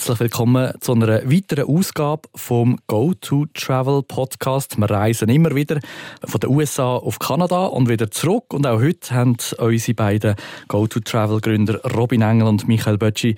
Herzlich 0.00 0.20
willkommen 0.20 0.72
zu 0.80 0.92
einer 0.92 1.30
weiteren 1.30 1.66
Ausgabe 1.66 2.22
vom 2.34 2.78
Go 2.86 3.12
to 3.12 3.44
Travel 3.52 4.02
Podcast. 4.02 4.78
Wir 4.78 4.90
reisen 4.90 5.28
immer 5.28 5.54
wieder 5.54 5.78
von 6.24 6.40
den 6.40 6.48
USA 6.48 6.96
auf 6.96 7.18
Kanada 7.18 7.66
und 7.66 7.90
wieder 7.90 8.10
zurück. 8.10 8.54
Und 8.54 8.66
auch 8.66 8.80
heute 8.80 9.14
haben 9.14 9.36
unsere 9.58 9.94
beiden 9.94 10.36
Go 10.68 10.86
to 10.86 11.00
Travel 11.00 11.42
Gründer 11.42 11.82
Robin 11.94 12.22
Engel 12.22 12.48
und 12.48 12.66
Michael 12.66 12.96
Bötschi 12.96 13.36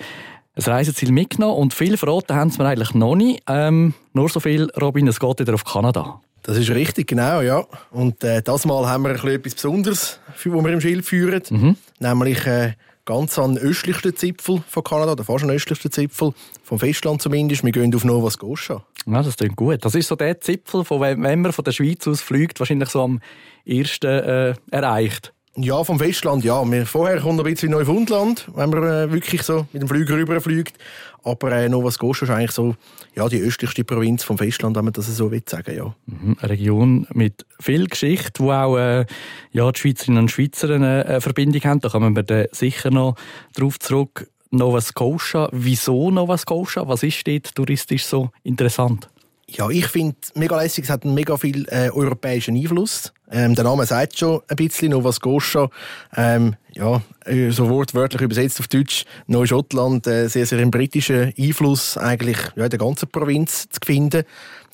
ein 0.55 0.63
Reiseziel 0.63 1.11
mitgenommen 1.11 1.57
und 1.57 1.75
viel 1.75 1.97
verraten 1.97 2.37
haben 2.37 2.51
sie 2.51 2.63
mir 2.63 2.69
eigentlich 2.69 2.95
noch 2.95 3.17
nicht. 3.17 3.43
Ähm, 3.49 3.95
nur 4.13 4.29
so 4.29 4.39
viel, 4.39 4.71
Robin, 4.81 5.09
es 5.09 5.19
geht 5.19 5.41
wieder 5.41 5.55
auf 5.55 5.65
Kanada. 5.65 6.21
Das 6.45 6.57
ist 6.57 6.71
richtig, 6.71 7.09
genau, 7.09 7.41
ja. 7.41 7.65
Und 7.91 8.23
äh, 8.23 8.41
das 8.41 8.67
Mal 8.67 8.87
haben 8.87 9.03
wir 9.03 9.11
ein 9.11 9.29
etwas 9.31 9.57
Besonderes, 9.57 10.21
was 10.29 10.45
wir 10.45 10.73
im 10.73 10.81
Schild 10.81 11.05
führen. 11.05 11.43
Mhm. 11.51 11.77
Nämlich 11.99 12.47
äh, 12.47 12.75
ganz 13.05 13.39
an 13.39 13.59
östlichsten 13.59 14.15
Zipfel 14.15 14.63
von 14.69 14.85
Kanada, 14.85 15.15
der 15.15 15.25
fast 15.25 15.45
an 15.45 15.51
östlichsten 15.51 15.91
Zipfel, 15.91 16.33
vom 16.63 16.79
Festland 16.79 17.23
zumindest. 17.23 17.65
Wir 17.65 17.73
gehen 17.73 17.95
auf 17.95 18.05
Nova 18.05 18.31
Scotia. 18.31 18.85
Ja, 19.07 19.23
das 19.23 19.37
klingt 19.37 19.57
gut. 19.57 19.85
Das 19.85 19.95
ist 19.95 20.09
so 20.09 20.17
der 20.17 20.41
Zipfel, 20.41 20.85
von 20.85 21.01
wenn 21.01 21.41
man 21.41 21.53
von 21.53 21.65
der 21.65 21.73
Schweiz 21.73 22.07
aus 22.07 22.21
fliegt, 22.21 22.61
wahrscheinlich 22.61 22.89
so 22.89 23.03
am 23.03 23.21
ersten 23.65 24.07
äh, 24.07 24.55
erreicht. 24.71 25.33
Ja, 25.55 25.85
vom 25.85 25.99
Festland, 25.99 26.45
ja. 26.45 26.65
Vorher 26.87 27.21
kommt 27.21 27.39
ein 27.39 27.45
bisschen 27.45 27.73
Neufundland, 27.73 28.49
wenn 28.55 28.71
man 28.71 28.85
äh, 28.85 29.13
wirklich 29.13 29.43
so 29.43 29.67
mit 29.73 29.83
dem 29.83 29.89
Flüger 29.89 30.17
rüberfliegt. 30.17 30.79
Aber 31.25 31.53
äh, 31.53 31.69
Nova 31.69 31.91
Scotia 31.91 32.27
ist 32.27 32.31
eigentlich 32.31 32.53
so 32.53 32.75
ja, 33.15 33.29
die 33.29 33.39
östlichste 33.39 33.85
Provinz 33.85 34.25
vom 34.25 34.39
Festland, 34.39 34.77
wenn 34.77 34.85
man 34.85 34.95
das 34.95 35.15
so 35.15 35.31
will 35.31 35.43
sagen, 35.47 35.77
ja. 35.77 35.95
Mhm, 36.07 36.39
eine 36.41 36.51
Region 36.51 37.07
mit 37.13 37.45
viel 37.61 37.87
Geschichte, 37.87 38.43
wo 38.43 38.51
auch 38.51 38.79
äh, 38.79 39.05
ja, 39.53 39.71
die 39.71 39.79
Schweizerinnen 39.79 40.23
und 40.23 40.31
Schweizer 40.31 40.71
eine 40.71 41.05
äh, 41.05 41.21
Verbindung 41.21 41.63
haben. 41.65 41.81
Da 41.81 41.91
kommen 41.91 42.17
wir 42.17 42.23
dann 42.23 42.47
sicher 42.53 42.91
noch 42.91 43.17
drauf 43.55 43.79
zurück. 43.79 44.29
Nova 44.51 44.81
Scotia. 44.81 45.51
Wieso 45.53 46.11
Nova 46.11 46.39
Scotia? 46.39 46.89
Was 46.89 47.03
ist 47.03 47.27
dort 47.27 47.55
touristisch 47.55 48.07
so 48.07 48.31
interessant? 48.43 49.09
Ja, 49.55 49.69
ich 49.69 49.87
finde 49.87 50.17
mega 50.35 50.59
lässig, 50.61 50.85
es 50.85 50.91
hat 50.91 51.05
mega 51.05 51.37
viel 51.37 51.67
äh, 51.69 51.91
europäischen 51.91 52.57
Einfluss. 52.57 53.13
Ähm, 53.31 53.55
der 53.55 53.65
Name 53.65 53.85
sagt 53.85 54.19
schon 54.19 54.41
ein 54.49 54.57
bisschen 54.57 54.93
Nova 54.93 55.13
Scotia. 55.13 55.69
Ähm, 56.17 56.57
ja, 56.73 57.03
äh, 57.27 57.51
so 57.51 57.69
wortwörtlich 57.69 58.23
übersetzt 58.23 58.61
auf 58.61 58.69
Deutsch, 58.69 59.05
Neuschottland, 59.27 60.07
äh, 60.07 60.29
sehr, 60.29 60.47
sehr 60.47 60.59
einen 60.59 60.71
britischen 60.71 61.35
Einfluss 61.39 61.99
eigentlich 61.99 62.39
ja, 62.57 62.65
in 62.65 62.71
der 62.71 62.79
ganzen 62.79 63.11
Provinz 63.11 63.69
zu 63.69 63.79
finden. 63.85 64.25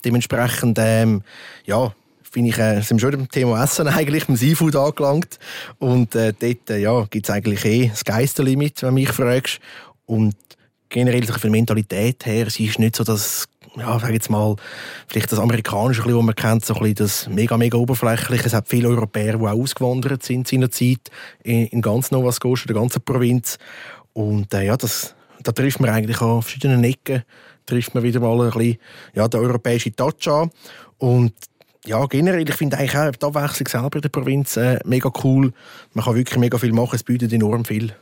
Dementsprechend, 0.04 0.78
ähm, 0.80 1.22
ja, 1.64 1.92
finde 2.22 2.50
ich, 2.50 2.58
äh, 2.58 2.80
sind 2.80 3.02
wir 3.02 3.10
schon 3.10 3.18
beim 3.18 3.28
Thema 3.28 3.64
Essen 3.64 3.88
eigentlich, 3.88 4.26
beim 4.26 4.36
Seafood 4.36 4.76
angelangt. 4.76 5.40
Und 5.78 6.14
äh, 6.14 6.32
dort 6.38 6.70
äh, 6.70 6.78
ja, 6.78 7.04
gibt 7.10 7.28
es 7.28 7.34
eigentlich 7.34 7.64
eh 7.64 7.88
das 7.88 8.04
Geisterlimit, 8.04 8.82
wenn 8.82 8.90
du 8.90 8.94
mich 8.94 9.10
fragst. 9.10 9.58
Und 10.06 10.36
generell 10.88 11.24
von 11.24 11.40
der 11.40 11.50
Mentalität 11.50 12.24
her, 12.26 12.48
sie 12.48 12.66
ist 12.66 12.78
nicht 12.78 12.94
so 12.94 13.02
das 13.02 13.47
ja, 13.76 13.98
sag 13.98 14.12
jetzt 14.12 14.30
mal, 14.30 14.56
vielleicht 15.06 15.32
das 15.32 15.38
Amerikanische, 15.38 16.04
was 16.04 16.24
man 16.24 16.34
kennt, 16.34 16.64
so 16.64 16.74
ein 16.74 16.94
das 16.94 17.28
mega, 17.28 17.56
mega 17.56 17.78
oberflächliche. 17.78 18.46
Es 18.46 18.54
hat 18.54 18.68
viele 18.68 18.88
Europäer, 18.88 19.38
die 19.38 19.44
auch 19.44 19.60
ausgewandert 19.60 20.22
sind 20.22 20.50
in 20.52 20.60
seiner 20.60 20.70
Zeit 20.70 21.10
in, 21.42 21.66
in 21.66 21.82
ganz 21.82 22.10
Nova 22.10 22.32
Scotia, 22.32 22.66
der 22.66 22.76
ganzen 22.76 23.02
Provinz. 23.02 23.58
Und 24.12 24.52
äh, 24.54 24.64
ja, 24.64 24.76
das, 24.76 25.14
da 25.42 25.52
trifft 25.52 25.80
man 25.80 25.90
eigentlich 25.90 26.20
an 26.20 26.42
verschiedenen 26.42 26.82
Ecken, 26.84 27.22
trifft 27.66 27.94
man 27.94 28.02
wieder 28.02 28.20
mal 28.20 28.40
ein 28.40 28.50
bisschen, 28.50 28.78
ja, 29.14 29.28
den 29.28 29.40
europäischen 29.40 29.94
Touch 29.94 30.26
an. 30.28 30.50
Und 30.98 31.32
ja, 31.84 32.04
generell, 32.06 32.48
ich 32.48 32.54
finde 32.54 32.76
eigentlich 32.76 32.96
auch 32.96 33.10
die 33.10 33.26
Abwechslung 33.26 33.68
selber 33.68 33.96
in 33.96 34.02
der 34.02 34.08
Provinz 34.08 34.56
äh, 34.56 34.78
mega 34.84 35.10
cool. 35.22 35.52
Man 35.94 36.04
kann 36.04 36.16
wirklich 36.16 36.38
mega 36.38 36.58
viel 36.58 36.72
machen, 36.72 36.96
es 36.96 37.02
bietet 37.02 37.32
enorm 37.32 37.64
viel. 37.64 37.94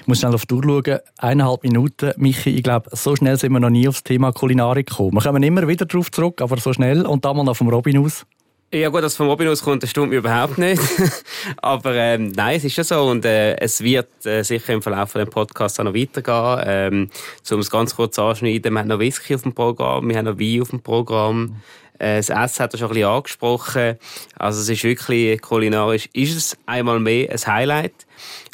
Ich 0.00 0.06
muss 0.06 0.18
schnell 0.18 0.34
auf 0.34 0.46
die 0.46 0.54
Uhr 0.54 0.62
schauen. 0.62 0.98
Eineinhalb 1.18 1.62
Minuten. 1.62 2.12
Michi, 2.16 2.50
ich 2.50 2.62
glaube, 2.62 2.90
so 2.92 3.16
schnell 3.16 3.38
sind 3.38 3.52
wir 3.52 3.60
noch 3.60 3.70
nie 3.70 3.88
aufs 3.88 4.02
Thema 4.02 4.32
Kulinarik 4.32 4.88
gekommen. 4.88 5.12
Wir 5.12 5.22
kommen 5.22 5.42
immer 5.42 5.66
wieder 5.68 5.86
darauf 5.86 6.10
zurück, 6.10 6.40
aber 6.40 6.56
so 6.58 6.72
schnell. 6.72 7.06
Und 7.06 7.24
da 7.24 7.34
mal 7.34 7.44
noch 7.44 7.56
vom 7.56 7.68
Robin 7.68 7.98
aus. 7.98 8.26
Ja 8.70 8.90
gut, 8.90 9.02
dass 9.02 9.16
vom 9.16 9.28
Robin 9.28 9.48
aus 9.48 9.62
kommt, 9.62 9.82
das 9.82 9.88
stimmt 9.88 10.10
mir 10.10 10.18
überhaupt 10.18 10.58
nicht. 10.58 10.82
Aber 11.62 11.94
ähm, 11.94 12.32
nein, 12.36 12.58
es 12.58 12.64
ist 12.64 12.76
ja 12.76 12.84
so 12.84 13.02
und 13.08 13.24
äh, 13.24 13.56
es 13.56 13.82
wird 13.82 14.26
äh, 14.26 14.42
sicher 14.42 14.74
im 14.74 14.82
Verlauf 14.82 15.12
von 15.12 15.20
dem 15.20 15.30
Podcast 15.30 15.80
auch 15.80 15.84
noch 15.84 15.94
weitergehen. 15.94 16.62
Ähm, 16.66 17.10
um 17.50 17.60
es 17.60 17.70
ganz 17.70 17.96
kurz 17.96 18.18
anschneiden, 18.18 18.74
wir 18.74 18.80
haben 18.80 18.88
noch 18.88 18.98
Whisky 18.98 19.34
auf 19.34 19.42
dem 19.42 19.54
Programm, 19.54 20.06
wir 20.10 20.18
haben 20.18 20.26
noch 20.26 20.38
Wein 20.38 20.60
auf 20.60 20.68
dem 20.68 20.82
Programm. 20.82 21.56
Äh, 21.98 22.18
das 22.18 22.28
Essen 22.28 22.62
hat 22.62 22.74
er 22.74 22.78
schon 22.78 22.88
ein 22.88 22.94
bisschen 22.94 23.08
angesprochen. 23.08 23.98
Also 24.36 24.60
es 24.60 24.68
ist 24.68 24.84
wirklich 24.84 25.40
kulinarisch, 25.40 26.10
ist 26.12 26.36
es 26.36 26.58
einmal 26.66 27.00
mehr 27.00 27.30
ein 27.30 27.38
Highlight. 27.46 28.06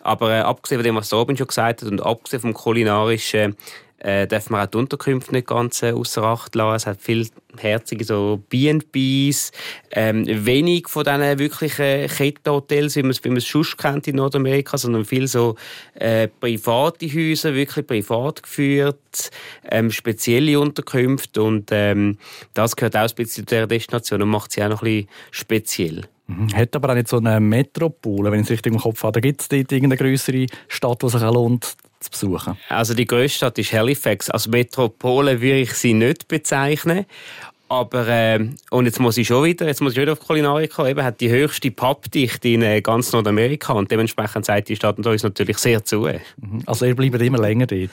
Aber 0.05 0.31
äh, 0.31 0.41
abgesehen 0.41 0.79
von 0.79 0.85
dem, 0.85 0.97
was 0.97 1.13
Robin 1.13 1.37
schon 1.37 1.49
gesagt 1.49 1.83
hat 1.83 1.91
und 1.91 2.01
abgesehen 2.01 2.41
vom 2.41 2.55
kulinarischen, 2.55 3.57
äh, 4.05 4.27
darf 4.27 4.51
man 4.51 4.61
auch 4.61 4.71
die 4.71 4.77
Unterkünfte 4.77 5.33
nicht 5.33 5.47
ganz 5.47 5.83
äh, 5.83 5.93
außer 5.93 6.23
Acht 6.23 6.55
lassen. 6.55 6.77
Es 6.77 6.87
hat 6.87 7.01
viel 7.01 7.27
herzige 7.57 8.05
so 8.05 8.43
B&Bs, 8.51 9.51
ähm, 9.93 10.27
wenig 10.27 10.89
von 10.89 11.05
diesen 11.05 11.39
wirklichen 11.39 12.09
Kettenhotels, 12.09 12.97
wie 12.97 13.03
man 13.03 13.13
es 13.13 13.25
wie 13.25 13.29
man 13.29 13.39
es 13.39 13.49
sonst 13.49 13.79
kennt 13.79 14.07
in 14.07 14.17
Nordamerika, 14.17 14.77
sondern 14.77 15.07
viel 15.07 15.27
so 15.27 15.57
äh, 15.95 16.29
private 16.29 17.07
Häuser, 17.07 17.55
wirklich 17.55 17.87
privat 17.87 18.43
geführt, 18.43 19.31
ähm, 19.71 19.91
spezielle 19.91 20.61
Unterkünfte 20.61 21.43
und 21.43 21.71
ähm, 21.73 22.19
das 22.53 22.77
gehört 22.77 22.97
auch 22.97 23.09
ein 23.09 23.15
bisschen 23.17 23.47
zu 23.47 23.55
der 23.55 23.67
Destination 23.67 24.21
und 24.21 24.29
macht 24.29 24.53
sie 24.53 24.63
auch 24.63 24.69
noch 24.69 24.83
ein 24.83 25.07
bisschen 25.07 25.09
speziell. 25.31 26.09
Mhm. 26.27 26.55
Hat 26.55 26.75
aber 26.75 26.91
auch 26.91 26.95
nicht 26.95 27.09
so 27.09 27.19
eine 27.19 27.39
Metropole, 27.41 28.31
wenn 28.31 28.41
ich 28.41 28.47
es 28.47 28.51
richtig 28.51 28.73
im 28.73 28.79
Kopf 28.79 29.03
habe. 29.03 29.21
Gibt 29.21 29.43
es 29.43 29.49
dort 29.49 29.71
irgendeine 29.71 29.97
größere 29.97 30.47
Stadt, 30.69 31.03
die 31.03 31.09
sich 31.09 31.23
auch 31.23 31.35
lohnt 31.35 31.77
zu 32.01 32.11
besuchen? 32.11 32.57
Also 32.69 32.95
die 32.95 33.07
grösste 33.07 33.37
Stadt 33.39 33.59
ist 33.59 33.73
Halifax. 33.73 34.31
Als 34.31 34.49
Metropole 34.49 35.41
würde 35.41 35.61
ich 35.61 35.73
sie 35.73 35.93
nicht 35.93 36.29
bezeichnen. 36.29 37.05
Aber, 37.69 38.07
äh, 38.09 38.47
und 38.71 38.85
jetzt 38.85 39.01
muss 39.01 39.17
ich 39.17 39.27
schon 39.27 39.45
wieder, 39.45 39.67
jetzt 39.67 39.81
muss 39.81 39.95
ich 39.95 40.01
wieder 40.01 40.13
auf 40.13 40.21
Kulinarik 40.21 40.71
kommen, 40.71 40.91
eben 40.91 41.03
hat 41.03 41.21
die 41.21 41.31
höchste 41.31 41.71
Pappdichte 41.71 42.49
in 42.49 42.63
äh, 42.63 42.83
ganz 42.83 43.13
Nordamerika 43.13 43.73
und 43.73 43.91
dementsprechend 43.91 44.45
sagt 44.45 44.69
die 44.69 44.77
Stadt 44.77 45.05
uns 45.05 45.23
natürlich 45.23 45.59
sehr 45.59 45.83
zu. 45.83 46.01
Mhm. 46.01 46.63
Also 46.67 46.85
ihr 46.85 46.95
bleibt 46.95 47.21
immer 47.21 47.39
länger 47.39 47.67
dort? 47.67 47.91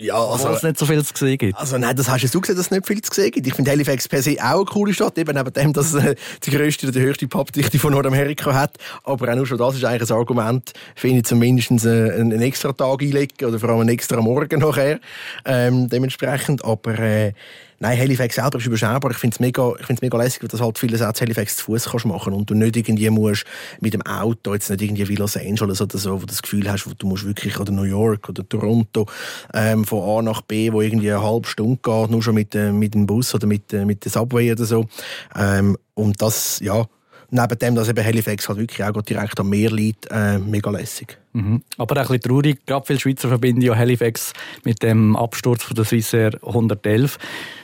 Ja, 0.00 0.14
also, 0.14 0.48
es 0.48 0.62
nicht 0.62 0.78
so 0.78 0.86
viel 0.86 1.04
zu 1.04 1.12
sehen 1.14 1.36
gibt. 1.36 1.58
Also 1.58 1.76
nein, 1.76 1.94
das 1.94 2.08
hast 2.08 2.22
du 2.22 2.40
gesehen, 2.40 2.56
dass 2.56 2.66
es 2.66 2.70
nicht 2.70 2.86
viel 2.86 3.02
zu 3.02 3.12
sehen 3.12 3.30
gibt. 3.32 3.46
Ich 3.46 3.54
finde 3.54 3.70
Halifax 3.70 4.08
per 4.08 4.22
se 4.22 4.36
auch 4.40 4.56
eine 4.56 4.64
coole 4.64 4.94
Stadt, 4.94 5.18
eben 5.18 5.36
neben 5.36 5.52
dem, 5.52 5.72
dass 5.74 5.92
es 5.92 6.02
äh, 6.02 6.14
die 6.42 6.50
grösste 6.50 6.86
oder 6.86 6.98
die 6.98 7.04
höchste 7.04 7.28
Pappdichte 7.28 7.78
von 7.78 7.92
Nordamerika 7.92 8.54
hat. 8.54 8.78
Aber 9.04 9.30
auch 9.30 9.36
nur 9.36 9.46
schon 9.46 9.58
das 9.58 9.74
ist 9.76 9.84
eigentlich 9.84 10.10
ein 10.10 10.16
Argument, 10.16 10.72
finde 10.94 11.18
ich 11.18 11.24
zumindest 11.24 11.70
einen, 11.70 12.32
einen 12.32 12.40
extra 12.40 12.72
Tag 12.72 13.02
einlegen 13.02 13.46
oder 13.46 13.58
vor 13.58 13.68
allem 13.68 13.80
einen 13.80 13.90
extra 13.90 14.22
Morgen 14.22 14.60
nachher. 14.60 15.00
Ähm, 15.44 15.88
dementsprechend. 15.90 16.64
Aber 16.64 16.98
äh, 16.98 17.34
Nein, 17.82 17.98
Halifax 17.98 18.34
selber 18.34 18.58
ist 18.58 18.66
überschaubar. 18.66 19.10
Ich 19.10 19.16
finde 19.16 19.34
es 19.34 19.40
mega, 19.40 19.72
mega 20.02 20.18
lässig, 20.18 20.46
dass 20.50 20.60
halt 20.60 20.78
viele 20.78 20.98
Sätze 20.98 21.24
Halifax 21.24 21.56
zu 21.56 21.64
Fuß 21.64 21.88
kannst 21.88 22.04
machen 22.04 22.34
und 22.34 22.50
du 22.50 22.54
nicht 22.54 22.76
irgendwie 22.76 23.08
musst 23.08 23.46
mit 23.80 23.94
dem 23.94 24.02
Auto, 24.02 24.52
jetzt 24.52 24.68
nicht 24.68 24.82
irgendwie 24.82 25.08
wie 25.08 25.16
Los 25.16 25.38
Angeles 25.38 25.80
oder 25.80 25.96
so, 25.96 26.12
wo 26.12 26.18
du 26.18 26.26
das 26.26 26.42
Gefühl 26.42 26.70
hast, 26.70 26.86
du 26.98 27.06
musst 27.06 27.24
wirklich, 27.24 27.58
oder 27.58 27.72
New 27.72 27.84
York 27.84 28.28
oder 28.28 28.46
Toronto, 28.46 29.06
ähm, 29.54 29.86
von 29.86 30.18
A 30.18 30.20
nach 30.22 30.42
B, 30.42 30.70
wo 30.74 30.82
irgendwie 30.82 31.10
eine 31.10 31.22
halbe 31.22 31.48
Stunde 31.48 31.78
geht, 31.82 32.10
nur 32.10 32.22
schon 32.22 32.34
mit, 32.34 32.54
äh, 32.54 32.70
mit 32.70 32.92
dem 32.92 33.06
Bus 33.06 33.34
oder 33.34 33.46
mit, 33.46 33.72
äh, 33.72 33.86
mit 33.86 34.04
der 34.04 34.12
Subway 34.12 34.52
oder 34.52 34.66
so. 34.66 34.86
Ähm, 35.34 35.78
und 35.94 36.20
das, 36.20 36.60
ja, 36.60 36.84
neben 37.30 37.58
dem, 37.58 37.74
dass 37.74 37.88
eben 37.88 38.04
Halifax 38.04 38.46
halt 38.48 38.58
wirklich 38.58 38.84
auch 38.84 39.02
direkt 39.02 39.40
am 39.40 39.48
Meer 39.48 39.70
liegt, 39.70 40.06
äh, 40.10 40.38
mega 40.38 40.70
lässig. 40.70 41.16
Mhm. 41.32 41.62
Aber 41.78 41.94
auch 41.94 42.10
ein 42.10 42.18
bisschen 42.18 42.20
traurig, 42.22 42.66
gerade 42.66 42.86
viele 42.86 43.00
Schweizer 43.00 43.28
verbinden 43.28 43.62
ja 43.62 43.74
Halifax 43.74 44.32
mit 44.64 44.82
dem 44.82 45.16
Absturz 45.16 45.62
von 45.62 45.76
der 45.76 45.84
Swissair 45.84 46.32
111. 46.44 47.18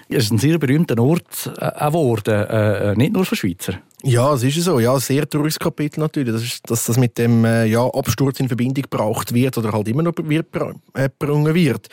Es 0.08 0.24
ist 0.24 0.32
ein 0.32 0.38
sehr 0.38 0.58
berühmter 0.58 0.98
Ort 1.02 1.50
äh, 1.58 1.86
geworden, 1.86 2.34
äh, 2.34 2.94
nicht 2.94 3.12
nur 3.12 3.24
für 3.24 3.36
Schweizer. 3.36 3.74
Ja, 4.02 4.34
es 4.34 4.44
ist 4.44 4.60
so. 4.62 4.78
Ja, 4.78 4.98
sehr 5.00 5.28
trauriges 5.28 5.58
Kapitel 5.58 6.00
natürlich. 6.00 6.32
Das 6.32 6.42
ist, 6.42 6.70
dass 6.70 6.86
das 6.86 6.96
mit 6.96 7.18
dem 7.18 7.44
äh, 7.44 7.66
ja, 7.66 7.84
Absturz 7.84 8.38
in 8.38 8.48
Verbindung 8.48 8.82
gebracht 8.82 9.34
wird 9.34 9.58
oder 9.58 9.72
halt 9.72 9.88
immer 9.88 10.02
noch 10.02 10.14
wird, 10.16 10.46
äh, 10.94 11.08
gebrungen 11.18 11.54
wird, 11.54 11.88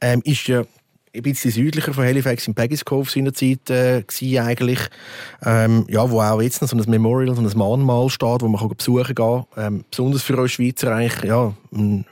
ähm, 0.00 0.20
ist 0.24 0.48
ja 0.48 0.64
ein 1.14 1.22
bisschen 1.22 1.52
südlicher 1.52 1.94
von 1.94 2.04
Halifax 2.04 2.48
in 2.48 2.54
Peggy's 2.54 2.84
Cove 2.84 3.08
seinerzeit 3.08 3.70
äh, 3.70 4.02
eigentlich. 4.40 4.80
Ähm, 5.44 5.84
ja, 5.88 6.10
wo 6.10 6.20
auch 6.20 6.42
jetzt 6.42 6.60
noch 6.60 6.68
so 6.68 6.76
ein 6.76 6.90
Memorial, 6.90 7.36
so 7.36 7.42
ein 7.42 7.58
Mahnmal 7.58 8.10
steht, 8.10 8.42
wo 8.42 8.48
man 8.48 8.60
kann 8.60 8.76
besuchen 8.76 9.14
kann. 9.14 9.44
Ähm, 9.56 9.84
besonders 9.88 10.22
für 10.22 10.36
uns 10.36 10.52
Schweizer 10.52 10.92
eigentlich, 10.92 11.22
ja, 11.22 11.54
ein 11.72 12.04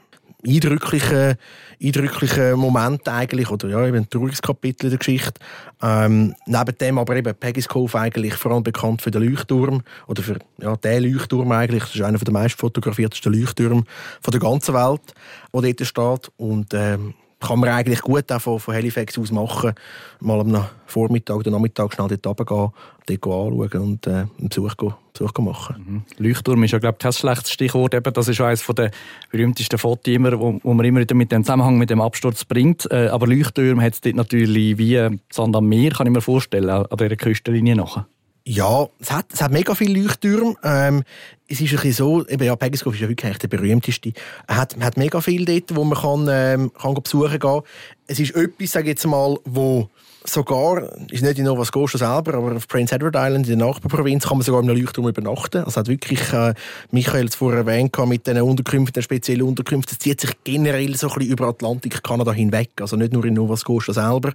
eindrücklicher, 0.47 1.37
eindrücklicher 1.83 2.57
Moment 2.57 3.09
eigentlich, 3.09 3.51
oder 3.51 3.69
ja, 3.69 3.87
eben 3.87 3.99
ein 3.99 4.11
trauriges 4.11 4.43
Kapitel 4.43 4.91
der 4.91 4.99
Geschichte. 4.99 5.41
Ähm, 5.83 6.35
neben 6.47 6.79
dem 6.79 6.99
aber 6.99 7.17
eben 7.17 7.35
Peggy's 7.35 7.69
Cove 7.69 7.99
eigentlich 7.99 8.35
vor 8.35 8.53
allem 8.53 8.63
bekannt 8.63 9.03
für 9.03 9.11
den 9.11 9.23
Leuchtturm, 9.23 9.83
oder 10.07 10.23
für 10.23 10.39
ja, 10.61 10.77
den 10.77 11.05
Leuchtturm 11.05 11.53
eigentlich, 11.53 11.85
das 11.85 11.95
ist 11.95 12.03
einer 12.03 12.19
der 12.19 12.33
meist 12.33 12.59
fotografiertesten 12.59 13.33
Leuchttürme 13.33 13.85
der 14.27 14.41
ganzen 14.41 14.75
Welt, 14.75 15.15
der 15.53 15.63
dort 15.63 15.87
steht. 15.87 16.33
Und 16.37 16.75
ähm, 16.75 17.15
kann 17.43 17.59
man 17.59 17.71
eigentlich 17.71 18.01
gut 18.01 18.31
auch 18.33 18.41
von, 18.41 18.59
von 18.59 18.75
Halifax 18.75 19.19
aus 19.19 19.31
machen. 19.31 19.73
Mal 20.21 20.41
am 20.41 20.67
Vormittag 20.87 21.37
oder 21.37 21.51
Nachmittag 21.51 21.93
schnell 21.95 22.09
dort 22.09 22.27
runtergehen, 22.27 22.71
dort 23.07 23.71
anschauen 23.71 23.83
und 23.83 24.07
äh, 24.07 24.11
einen 24.11 24.49
Besuch, 24.49 24.75
Besuch 25.13 25.39
machen. 25.39 26.05
Mhm. 26.19 26.25
Leuchtturm 26.25 26.63
ist 26.65 26.71
ja, 26.71 26.79
glaube 26.79 26.97
ich, 26.99 27.03
kein 27.03 27.13
schlechtes 27.13 27.53
Stichwort. 27.53 27.95
Eben, 27.95 28.13
das 28.13 28.29
ist 28.29 28.41
eines 28.41 28.65
der 28.67 28.91
berühmtesten 29.31 29.79
Fotos, 29.79 30.13
immer, 30.13 30.39
wo, 30.39 30.59
wo 30.63 30.75
man 30.75 30.87
immer 30.87 31.01
wieder 31.01 31.15
mit 31.15 31.33
dem 31.33 31.45
Zusammenhang 31.45 31.79
mit 31.79 31.91
dem 31.91 32.01
Absturz 32.01 32.45
bringt. 32.45 32.91
Äh, 32.91 33.09
aber 33.09 33.27
Leuchtturm 33.27 33.81
hat 33.81 33.95
es 33.95 34.01
dort 34.01 34.17
natürlich 34.17 34.79
wie 34.79 35.19
Sand 35.31 35.57
am 35.57 35.67
Meer, 35.67 35.91
kann 35.91 36.07
ich 36.07 36.13
mir 36.13 36.21
vorstellen, 36.21 36.71
an 36.71 36.87
dieser 36.99 37.17
Küstenlinie 37.17 37.77
nachher. 37.77 38.07
Ja, 38.45 38.89
es 38.99 39.13
hat, 39.13 39.27
es 39.33 39.41
hat 39.41 39.53
mega 39.53 39.75
viele 39.75 40.01
Leuchttürme. 40.01 40.57
Ähm, 40.65 41.05
es 41.49 41.61
ist 41.61 41.71
ein 41.73 41.77
bisschen 41.77 41.93
so, 41.93 42.27
eben, 42.29 42.45
ja, 42.45 42.57
Pegasus 42.57 42.95
ist 42.95 43.01
ja 43.01 43.09
wirklich 43.09 43.39
der 43.39 43.49
berühmteste. 43.49 44.13
Er 44.47 44.57
hat, 44.57 44.77
man 44.77 44.87
hat 44.87 44.97
mega 44.97 45.21
viel 45.21 45.45
dort, 45.45 45.75
wo 45.75 45.85
man 45.85 45.99
kann, 45.99 46.29
ähm, 46.31 46.73
kann 46.73 46.95
besuchen 46.95 47.39
kann. 47.39 47.61
Es 48.07 48.21
ist 48.21 48.35
etwas, 48.35 48.73
sage 48.73 48.85
ich 48.85 48.91
jetzt 48.91 49.07
mal, 49.07 49.39
wo 49.45 49.91
sogar, 50.25 50.91
ist 51.11 51.23
nicht 51.23 51.39
in 51.39 51.45
Nova 51.45 51.65
Scotia 51.65 51.99
selber, 51.99 52.35
aber 52.35 52.57
auf 52.57 52.69
Prince 52.69 52.95
Edward 52.95 53.15
Island 53.17 53.49
in 53.49 53.59
der 53.59 53.67
Nachbarprovinz 53.67 54.25
kann 54.27 54.39
man 54.39 54.45
sogar 54.45 54.63
einem 54.63 54.77
Leuchtturm 54.77 55.09
übernachten. 55.09 55.65
Also 55.65 55.81
hat 55.81 55.89
wirklich, 55.89 56.33
äh, 56.33 56.55
Michael 56.91 57.27
es 57.27 57.35
vorher 57.35 57.61
erwähnt, 57.61 57.97
mit 58.07 58.27
diesen 58.27 58.43
Unterkünften, 58.43 58.95
den 58.95 59.03
speziellen 59.03 59.43
Unterkünften, 59.43 59.93
es 59.93 59.99
zieht 59.99 60.21
sich 60.21 60.31
generell 60.45 60.97
so 60.97 61.09
ein 61.09 61.15
bisschen 61.19 61.33
über 61.33 61.49
Atlantik, 61.49 62.03
Kanada 62.03 62.33
hinweg. 62.33 62.71
Also 62.81 62.97
nicht 62.97 63.13
nur 63.13 63.25
in 63.25 63.35
Nova 63.35 63.57
Scotia 63.57 63.95
selber, 63.95 64.33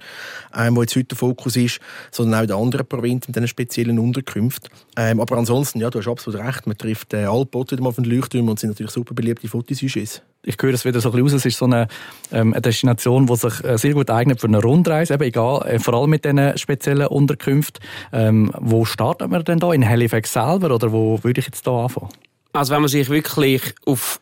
ähm, 0.55 0.75
wo 0.75 0.81
jetzt 0.81 0.95
heute 0.95 1.05
der 1.05 1.17
Fokus 1.17 1.55
ist, 1.55 1.79
sondern 2.11 2.39
auch 2.39 2.43
in 2.43 2.47
den 2.47 2.57
anderen 2.57 2.85
Provinzen 2.87 3.29
mit 3.29 3.35
diesen 3.35 3.47
speziellen 3.47 3.99
Unterkünften. 3.99 4.69
Ähm, 4.97 5.19
aber 5.19 5.37
ansonsten, 5.37 5.79
ja, 5.79 5.89
du 5.89 5.99
hast 5.99 6.07
absolut 6.07 6.41
recht, 6.41 6.67
man 6.67 6.77
trifft 6.77 6.96
äh, 7.13 7.25
alle 7.25 7.45
Bote 7.45 7.71
wieder 7.71 7.83
mal 7.83 7.91
von 7.91 8.03
den 8.03 8.13
Leuchttürmen 8.13 8.49
und 8.49 8.59
sind 8.59 8.69
natürlich 8.69 8.91
super 8.91 9.13
beliebte 9.13 9.47
Fotosujets 9.47 10.21
ich 10.47 10.55
höre 10.61 10.73
es 10.73 10.85
wieder 10.85 11.01
so 11.01 11.09
ein 11.09 11.11
bisschen 11.11 11.25
raus, 11.25 11.33
es 11.33 11.45
ist 11.45 11.57
so 11.57 11.65
eine, 11.65 11.87
ähm, 12.31 12.53
eine 12.53 12.61
Destination, 12.61 13.27
die 13.27 13.35
sich 13.35 13.63
äh, 13.63 13.77
sehr 13.77 13.93
gut 13.93 14.09
eignet 14.09 14.39
für 14.39 14.47
eine 14.47 14.61
Rundreise, 14.61 15.13
eben 15.13 15.23
egal, 15.23 15.67
äh, 15.67 15.79
vor 15.79 15.93
allem 15.93 16.09
mit 16.09 16.23
diesen 16.23 16.57
speziellen 16.57 17.07
Unterkünften. 17.07 17.83
Ähm, 18.13 18.51
wo 18.57 18.85
startet 18.85 19.29
man 19.29 19.43
denn 19.43 19.59
da? 19.59 19.73
In 19.73 19.87
Halifax 19.87 20.33
selber 20.33 20.73
oder 20.73 20.91
wo 20.93 21.21
würde 21.23 21.39
ich 21.39 21.47
jetzt 21.47 21.67
da 21.67 21.83
anfangen? 21.83 22.09
Also 22.53 22.73
wenn 22.73 22.81
man 22.81 22.89
sich 22.89 23.09
wirklich 23.09 23.61
auf 23.85 24.21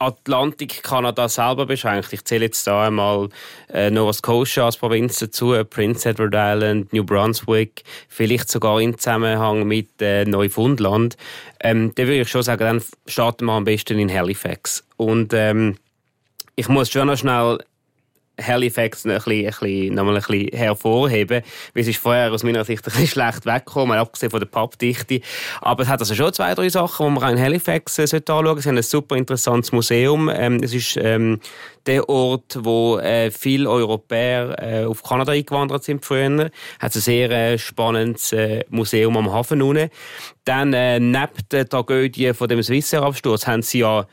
Atlantik 0.00 0.82
Kanada 0.82 1.28
selber 1.28 1.66
beschränkt. 1.66 2.12
Ich 2.12 2.24
zähle 2.24 2.46
jetzt 2.46 2.66
da 2.66 2.86
einmal 2.86 3.28
äh, 3.72 3.90
Nova 3.90 4.12
Scotia 4.12 4.64
als 4.64 4.76
Provinz 4.76 5.18
dazu, 5.18 5.54
Prince 5.68 6.08
Edward 6.08 6.34
Island, 6.34 6.92
New 6.92 7.04
Brunswick, 7.04 7.84
vielleicht 8.08 8.50
sogar 8.50 8.80
in 8.80 8.98
Zusammenhang 8.98 9.64
mit 9.64 10.00
äh, 10.00 10.24
Neufundland. 10.24 11.16
Ähm, 11.60 11.92
da 11.94 12.04
würde 12.04 12.20
ich 12.20 12.28
schon 12.28 12.42
sagen, 12.42 12.64
dann 12.64 12.82
starten 13.06 13.44
wir 13.44 13.52
am 13.52 13.64
besten 13.64 13.98
in 13.98 14.12
Halifax. 14.12 14.84
Und 14.96 15.32
ähm, 15.34 15.76
ich 16.56 16.68
muss 16.68 16.90
schon 16.90 17.06
noch 17.06 17.16
schnell 17.16 17.58
Halifax 18.42 19.04
ein 19.04 19.14
bisschen, 19.14 19.32
ein 19.32 19.44
bisschen, 19.46 19.98
ein 19.98 20.14
bisschen 20.14 20.48
hervorheben, 20.48 21.42
weil 21.74 21.82
es 21.82 21.88
ist 21.88 21.98
vorher 21.98 22.32
aus 22.32 22.42
meiner 22.42 22.64
Sicht 22.64 22.86
ein 22.86 22.92
bisschen 22.92 23.06
schlecht 23.06 23.46
weggekommen, 23.46 23.98
abgesehen 23.98 24.30
von 24.30 24.40
der 24.40 24.46
Pappdichte. 24.46 25.20
Aber 25.60 25.82
es 25.82 25.88
hat 25.88 26.00
also 26.00 26.14
schon 26.14 26.32
zwei, 26.32 26.54
drei 26.54 26.68
Sachen, 26.68 27.06
die 27.06 27.12
man 27.12 27.24
auch 27.24 27.30
in 27.30 27.40
Halifax 27.40 27.98
äh, 27.98 28.02
anschauen 28.02 28.22
sollte. 28.26 28.62
Sie 28.62 28.68
haben 28.68 28.76
ein 28.76 28.82
super 28.82 29.16
interessantes 29.16 29.72
Museum. 29.72 30.30
Ähm, 30.32 30.60
es 30.62 30.74
ist 30.74 30.96
ähm, 30.96 31.40
der 31.86 32.08
Ort, 32.08 32.58
wo 32.60 32.98
äh, 32.98 33.30
viele 33.30 33.70
Europäer 33.70 34.56
äh, 34.58 34.84
auf 34.84 35.02
Kanada 35.02 35.32
eingewandert 35.32 35.84
sind 35.84 36.04
früher. 36.04 36.50
Hat 36.78 36.94
ein 36.94 37.00
sehr 37.00 37.30
äh, 37.30 37.58
spannendes 37.58 38.32
äh, 38.32 38.64
Museum 38.68 39.16
am 39.16 39.32
Hafen 39.32 39.62
unten. 39.62 39.90
Dann, 40.44 40.72
äh, 40.72 41.00
neben 41.00 41.30
der 41.50 41.68
Tragödie 41.68 42.32
von 42.34 42.48
dem 42.48 42.62
Swissair-Absturz 42.62 43.46
haben 43.46 43.62
sie 43.62 43.80
ja 43.80 44.06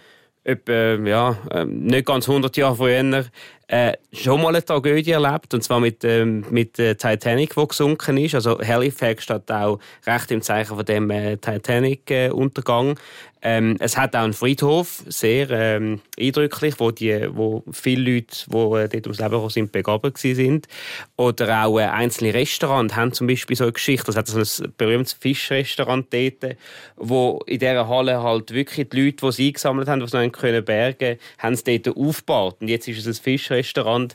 etwa, 0.43 0.95
ja, 1.05 1.37
ähm, 1.51 1.85
nicht 1.85 2.05
ganz 2.05 2.27
100 2.27 2.55
Jahre 2.55 2.75
vorher 2.77 3.25
äh, 3.67 3.93
schon 4.13 4.41
mal 4.41 4.49
eine 4.49 4.63
Tragödie 4.63 5.11
erlebt, 5.11 5.53
und 5.53 5.61
zwar 5.61 5.79
mit, 5.79 6.03
ähm, 6.03 6.45
mit 6.49 6.77
der 6.77 6.97
Titanic, 6.97 7.55
die 7.55 7.67
gesunken 7.67 8.17
ist. 8.17 8.35
Also 8.35 8.59
Halifax 8.59 9.23
steht 9.23 9.51
auch 9.51 9.79
recht 10.05 10.31
im 10.31 10.41
Zeichen 10.41 10.75
von 10.75 10.85
dem 10.85 11.09
äh, 11.09 11.37
Titanic-Untergang. 11.37 12.97
Ähm, 13.41 13.77
es 13.79 13.97
hat 13.97 14.15
auch 14.15 14.23
einen 14.23 14.33
Friedhof, 14.33 15.03
sehr 15.05 15.49
ähm, 15.51 16.01
eindrücklich, 16.19 16.75
wo, 16.79 16.91
die, 16.91 17.27
wo 17.31 17.63
viele 17.71 18.13
Leute, 18.15 18.35
die 18.47 18.57
äh, 18.57 18.89
dort 18.89 19.05
ums 19.05 19.19
Leben 19.19 19.31
gekommen 19.31 19.49
sind, 19.49 19.71
begraben 19.71 20.11
sind. 20.15 20.67
Oder 21.17 21.65
auch 21.65 21.79
äh, 21.79 21.83
einzelne 21.83 22.33
Restaurants 22.33 22.95
haben 22.95 23.13
zum 23.13 23.27
Beispiel 23.27 23.55
so 23.55 23.65
eine 23.65 23.73
Geschichte. 23.73 24.09
Es 24.09 24.17
hat 24.17 24.27
so 24.27 24.39
ein 24.39 24.73
berühmtes 24.77 25.13
Fischrestaurant 25.13 26.07
dort, 26.11 26.57
wo 26.95 27.41
in 27.45 27.59
dieser 27.59 27.87
Halle 27.87 28.23
halt 28.23 28.51
wirklich 28.51 28.89
die 28.89 29.05
Leute, 29.05 29.25
die 29.25 29.31
sie 29.31 29.47
eingesammelt 29.47 29.87
haben, 29.87 30.01
die 30.01 30.07
sie 30.07 30.25
noch 30.25 30.31
können 30.31 30.65
bergen 30.65 31.19
haben 31.37 31.53
es 31.53 31.63
dort 31.63 31.87
aufgebaut. 31.95 32.57
Und 32.59 32.69
jetzt 32.69 32.87
ist 32.87 33.05
es 33.05 33.19
ein 33.19 33.23
Fischrestaurant. 33.23 33.56
Ein 33.57 34.07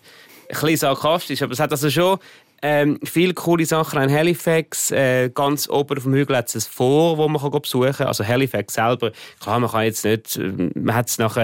bisschen 0.49 0.77
sarkastisch, 0.77 1.43
aber 1.43 1.53
es 1.53 1.61
hat 1.61 1.71
also 1.71 1.91
schon 1.91 2.19
ähm, 2.62 2.99
viele 3.03 3.35
coole 3.35 3.67
Sachen 3.67 4.00
in 4.00 4.11
Halifax. 4.11 4.91
Äh, 4.93 5.31
ganz 5.35 5.69
oben 5.69 5.97
auf 5.97 6.05
dem 6.05 6.15
Hügel 6.15 6.37
hat 6.37 6.55
es 6.55 6.67
ein 6.67 6.73
Vor, 6.73 7.19
wo 7.19 7.29
man 7.29 7.43
kann 7.43 7.50
besuchen 7.50 7.93
kann. 7.93 8.06
Also 8.06 8.25
Halifax 8.25 8.75
selber, 8.75 9.11
klar, 9.41 9.59
man 9.59 9.71
kann 9.71 9.85
jetzt 9.85 10.05
nicht, 10.05 10.37
äh, 10.37 10.71
man 10.75 10.94
hat 10.94 11.09
es 11.09 11.19
nach 11.19 11.37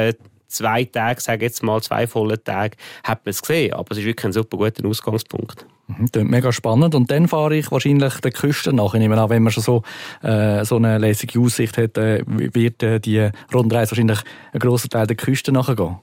zwei 0.46 0.84
Tagen, 0.84 1.20
sage 1.20 1.44
jetzt 1.44 1.62
mal 1.62 1.82
zwei 1.82 2.06
vollen 2.06 2.42
Tagen, 2.42 2.76
hat 3.04 3.24
man 3.24 3.30
es 3.30 3.42
gesehen. 3.42 3.74
Aber 3.74 3.90
es 3.90 3.98
ist 3.98 4.04
wirklich 4.04 4.26
ein 4.26 4.32
super 4.32 4.56
guter 4.56 4.86
Ausgangspunkt. 4.86 5.66
Mhm, 5.88 6.10
klingt 6.10 6.30
mega 6.30 6.52
spannend. 6.52 6.94
Und 6.94 7.10
dann 7.10 7.28
fahre 7.28 7.56
ich 7.56 7.70
wahrscheinlich 7.70 8.14
der 8.20 8.30
Küste 8.30 8.72
nach. 8.72 8.94
Ich 8.94 9.00
nehme 9.00 9.20
an, 9.20 9.30
wenn 9.30 9.42
man 9.42 9.52
schon 9.52 9.62
so, 9.62 9.82
äh, 10.22 10.64
so 10.64 10.76
eine 10.76 10.98
lässige 10.98 11.40
Aussicht 11.40 11.78
hat, 11.78 11.96
äh, 11.98 12.22
wird 12.26 12.82
äh, 12.82 13.00
die 13.00 13.28
Rundreise 13.52 13.92
wahrscheinlich 13.92 14.20
einen 14.52 14.60
grossen 14.60 14.90
Teil 14.90 15.06
der 15.06 15.16
Küste 15.16 15.52
nachgehen. 15.52 15.98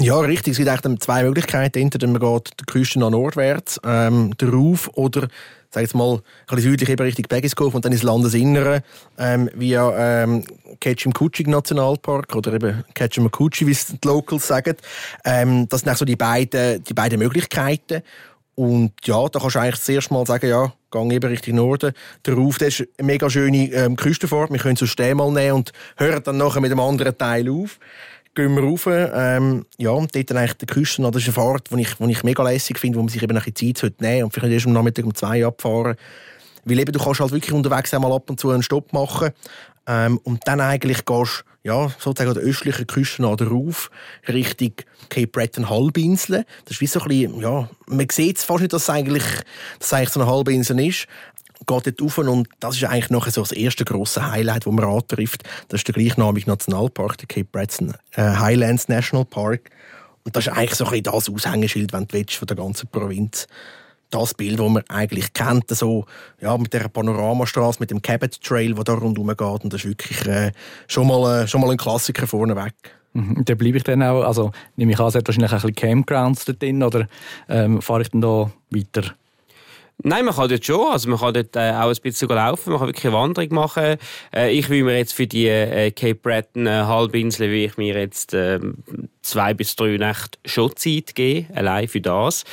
Ja, 0.00 0.20
richtig. 0.20 0.52
Es 0.52 0.58
gibt 0.58 0.68
eigentlich 0.68 1.00
zwei 1.00 1.24
Möglichkeiten. 1.24 1.78
Entweder 1.80 2.06
man 2.06 2.20
geht 2.20 2.52
die 2.60 2.64
Küste 2.66 3.00
nach 3.00 3.10
nordwärts, 3.10 3.80
ähm, 3.84 4.32
darauf, 4.38 4.88
oder 4.94 5.26
sag 5.70 5.82
jetzt 5.82 5.94
mal, 5.94 6.14
ein 6.14 6.22
bisschen 6.46 6.70
südlich 6.70 6.88
eben 6.88 7.02
Richtung 7.02 7.26
Begiskov 7.28 7.74
und 7.74 7.84
dann 7.84 7.92
ins 7.92 8.04
Landesinnere 8.04 8.82
ähm, 9.18 9.50
via 9.54 10.22
ähm, 10.22 10.44
Ketchum-Kutschig 10.80 11.48
Nationalpark 11.48 12.34
oder 12.36 12.54
eben 12.54 12.84
Ketchum-Kutschig, 12.94 13.66
wie 13.66 13.72
es 13.72 13.86
die 13.86 13.98
Locals 14.06 14.46
sagen. 14.46 14.76
Ähm, 15.24 15.68
das 15.68 15.80
sind 15.80 15.98
so 15.98 16.04
die 16.04 16.16
beiden, 16.16 16.82
die 16.84 16.94
beiden 16.94 17.18
Möglichkeiten. 17.18 18.02
Und 18.54 18.92
ja, 19.04 19.28
da 19.28 19.38
kannst 19.38 19.56
du 19.56 19.60
eigentlich 19.60 19.80
zuerst 19.80 20.10
mal 20.10 20.26
sagen, 20.26 20.48
ja, 20.48 20.72
gang 20.90 21.12
eben 21.12 21.28
Richtung 21.28 21.56
Norden. 21.56 21.92
Der 22.26 22.34
Ruf, 22.34 22.58
das 22.58 22.80
ist 22.80 22.88
eine 22.98 23.06
mega 23.06 23.28
schöne 23.30 23.72
ähm, 23.72 23.94
Küstenfahrt. 23.94 24.50
Wir 24.50 24.58
können 24.58 24.76
es 24.80 24.82
aus 24.82 24.96
mal 25.14 25.30
nehmen 25.30 25.56
und 25.56 25.72
hören 25.96 26.22
dann 26.24 26.38
nachher 26.38 26.60
mit 26.60 26.72
einem 26.72 26.80
anderen 26.80 27.16
Teil 27.16 27.48
auf 27.50 27.78
gehen 28.38 28.54
wir 28.54 28.62
rauf. 28.62 28.86
Ähm, 28.88 29.66
ja, 29.78 29.90
und 29.90 30.14
dort 30.14 30.30
dann 30.30 30.36
eigentlich 30.36 30.54
der 30.54 30.68
Küsten, 30.68 31.02
das 31.02 31.16
ist 31.16 31.24
eine 31.24 31.32
Fahrt, 31.32 31.70
die 31.70 31.80
ich, 31.80 31.94
die 31.94 32.10
ich 32.10 32.22
mega 32.22 32.42
lässig 32.44 32.78
finde, 32.78 32.98
wo 32.98 33.02
man 33.02 33.08
sich 33.08 33.22
eben 33.22 33.36
ein 33.36 33.54
Zeit 33.54 34.00
nehmen 34.00 34.24
und 34.24 34.32
vielleicht 34.32 34.52
erst 34.52 34.66
am 34.66 34.72
Nachmittag 34.72 35.04
um 35.04 35.14
zwei 35.14 35.44
abfahren. 35.44 35.96
Weil 36.64 36.78
eben, 36.78 36.92
du 36.92 37.00
kannst 37.00 37.20
halt 37.20 37.32
wirklich 37.32 37.52
unterwegs 37.52 37.92
einmal 37.92 38.12
ab 38.12 38.30
und 38.30 38.38
zu 38.38 38.50
einen 38.50 38.62
Stopp 38.62 38.92
machen. 38.92 39.30
Ähm, 39.88 40.18
und 40.22 40.46
dann 40.46 40.60
eigentlich 40.60 41.04
gehst 41.04 41.44
ja, 41.64 41.90
sozusagen 41.98 42.30
an 42.30 42.34
der 42.34 42.44
östlichen 42.44 42.86
Küste 42.86 43.22
nach 43.22 43.40
rauf, 43.40 43.90
Richtung 44.28 44.72
Cape 45.08 45.26
Breton 45.26 45.68
Halbinsel. 45.68 46.44
Das 46.64 46.76
ist 46.76 46.80
wie 46.80 46.86
so 46.86 47.00
ein 47.00 47.08
bisschen, 47.08 47.40
ja, 47.40 47.68
man 47.86 48.06
sieht 48.10 48.38
es 48.38 48.44
fast 48.44 48.60
nicht, 48.60 48.72
dass 48.72 48.82
es 48.82 48.90
eigentlich, 48.90 49.24
dass 49.78 49.88
es 49.88 49.92
eigentlich 49.92 50.10
so 50.10 50.20
eine 50.20 50.30
Halbinsel 50.30 50.78
ist 50.80 51.08
geht 51.66 51.86
dort 51.86 52.02
rauf 52.02 52.18
und 52.18 52.48
das 52.60 52.76
ist 52.76 52.84
eigentlich 52.84 53.10
noch 53.10 53.28
so 53.28 53.42
das 53.42 53.52
erste 53.52 53.84
grosse 53.84 54.30
Highlight, 54.30 54.66
das 54.66 54.72
man 54.72 54.84
antrifft. 54.84 55.44
Das 55.68 55.80
ist 55.80 55.88
der 55.88 55.94
gleichnamige 55.94 56.50
Nationalpark, 56.50 57.18
der 57.18 57.26
Cape 57.26 57.48
Breton 57.50 57.94
äh, 58.12 58.22
Highlands 58.22 58.88
National 58.88 59.24
Park. 59.24 59.70
Und 60.24 60.36
das 60.36 60.46
ist 60.46 60.52
eigentlich 60.52 60.74
so 60.74 60.86
ein 60.86 61.02
das 61.02 61.30
Aushängeschild, 61.30 61.92
wenn 61.92 62.06
du 62.06 62.12
willst, 62.12 62.34
von 62.34 62.46
der 62.46 62.56
ganzen 62.56 62.88
Provinz. 62.88 63.46
Das 64.10 64.34
Bild, 64.34 64.58
das 64.58 64.70
man 64.70 64.82
eigentlich 64.88 65.32
kennt, 65.34 65.68
so, 65.68 66.06
ja, 66.40 66.56
mit 66.56 66.72
der 66.72 66.88
Panoramastraße, 66.88 67.78
mit 67.80 67.90
dem 67.90 68.00
Cabot 68.00 68.40
Trail, 68.42 68.74
der 68.74 68.84
da 68.84 68.94
rundherum 68.94 69.28
geht. 69.28 69.64
Und 69.64 69.72
das 69.72 69.84
ist 69.84 69.88
wirklich 69.88 70.26
äh, 70.26 70.52
schon, 70.86 71.06
mal, 71.06 71.42
äh, 71.42 71.46
schon 71.46 71.60
mal 71.60 71.70
ein 71.70 71.76
Klassiker 71.76 72.26
vorneweg. 72.26 72.72
Mhm. 73.12 73.44
Da 73.44 73.54
bleibe 73.54 73.78
ich 73.78 73.84
dann 73.84 74.02
auch, 74.02 74.22
also 74.22 74.52
nehme 74.76 74.92
ich 74.92 75.00
an, 75.00 75.08
es 75.08 75.14
hat 75.14 75.26
wahrscheinlich 75.26 75.52
ein 75.52 75.56
bisschen 75.56 75.74
Campgrounds 75.74 76.44
dort 76.46 76.62
drin, 76.62 76.82
oder 76.82 77.06
ähm, 77.48 77.82
fahre 77.82 78.02
ich 78.02 78.10
dann 78.10 78.20
da 78.20 78.50
weiter? 78.70 79.14
Nein, 80.04 80.24
man 80.24 80.34
kann 80.34 80.48
dort 80.48 80.64
schon. 80.64 80.92
Also 80.92 81.08
man 81.08 81.18
kann 81.18 81.34
dort 81.34 81.56
äh, 81.56 81.72
auch 81.72 81.88
ein 81.88 81.96
bisschen 82.02 82.28
laufen, 82.28 82.70
man 82.70 82.78
kann 82.78 82.88
wirklich 82.88 83.06
eine 83.06 83.14
Wanderung 83.14 83.54
machen. 83.54 83.96
Äh, 84.32 84.52
ich 84.52 84.68
will 84.68 84.84
mir 84.84 84.96
jetzt 84.96 85.12
für 85.12 85.26
die 85.26 85.48
äh, 85.48 85.90
Cape 85.90 86.14
Breton 86.14 86.66
äh, 86.66 86.70
Halbinsel 86.70 87.50
will 87.50 87.64
ich 87.64 87.76
mir 87.76 87.98
jetzt 87.98 88.32
äh, 88.32 88.60
zwei 89.22 89.54
bis 89.54 89.76
drei 89.76 89.96
Nächte 89.96 90.38
schon 90.44 90.74
Zeit 90.76 91.14
geben, 91.14 91.46
allein 91.54 91.88
für 91.88 92.00
das. 92.00 92.44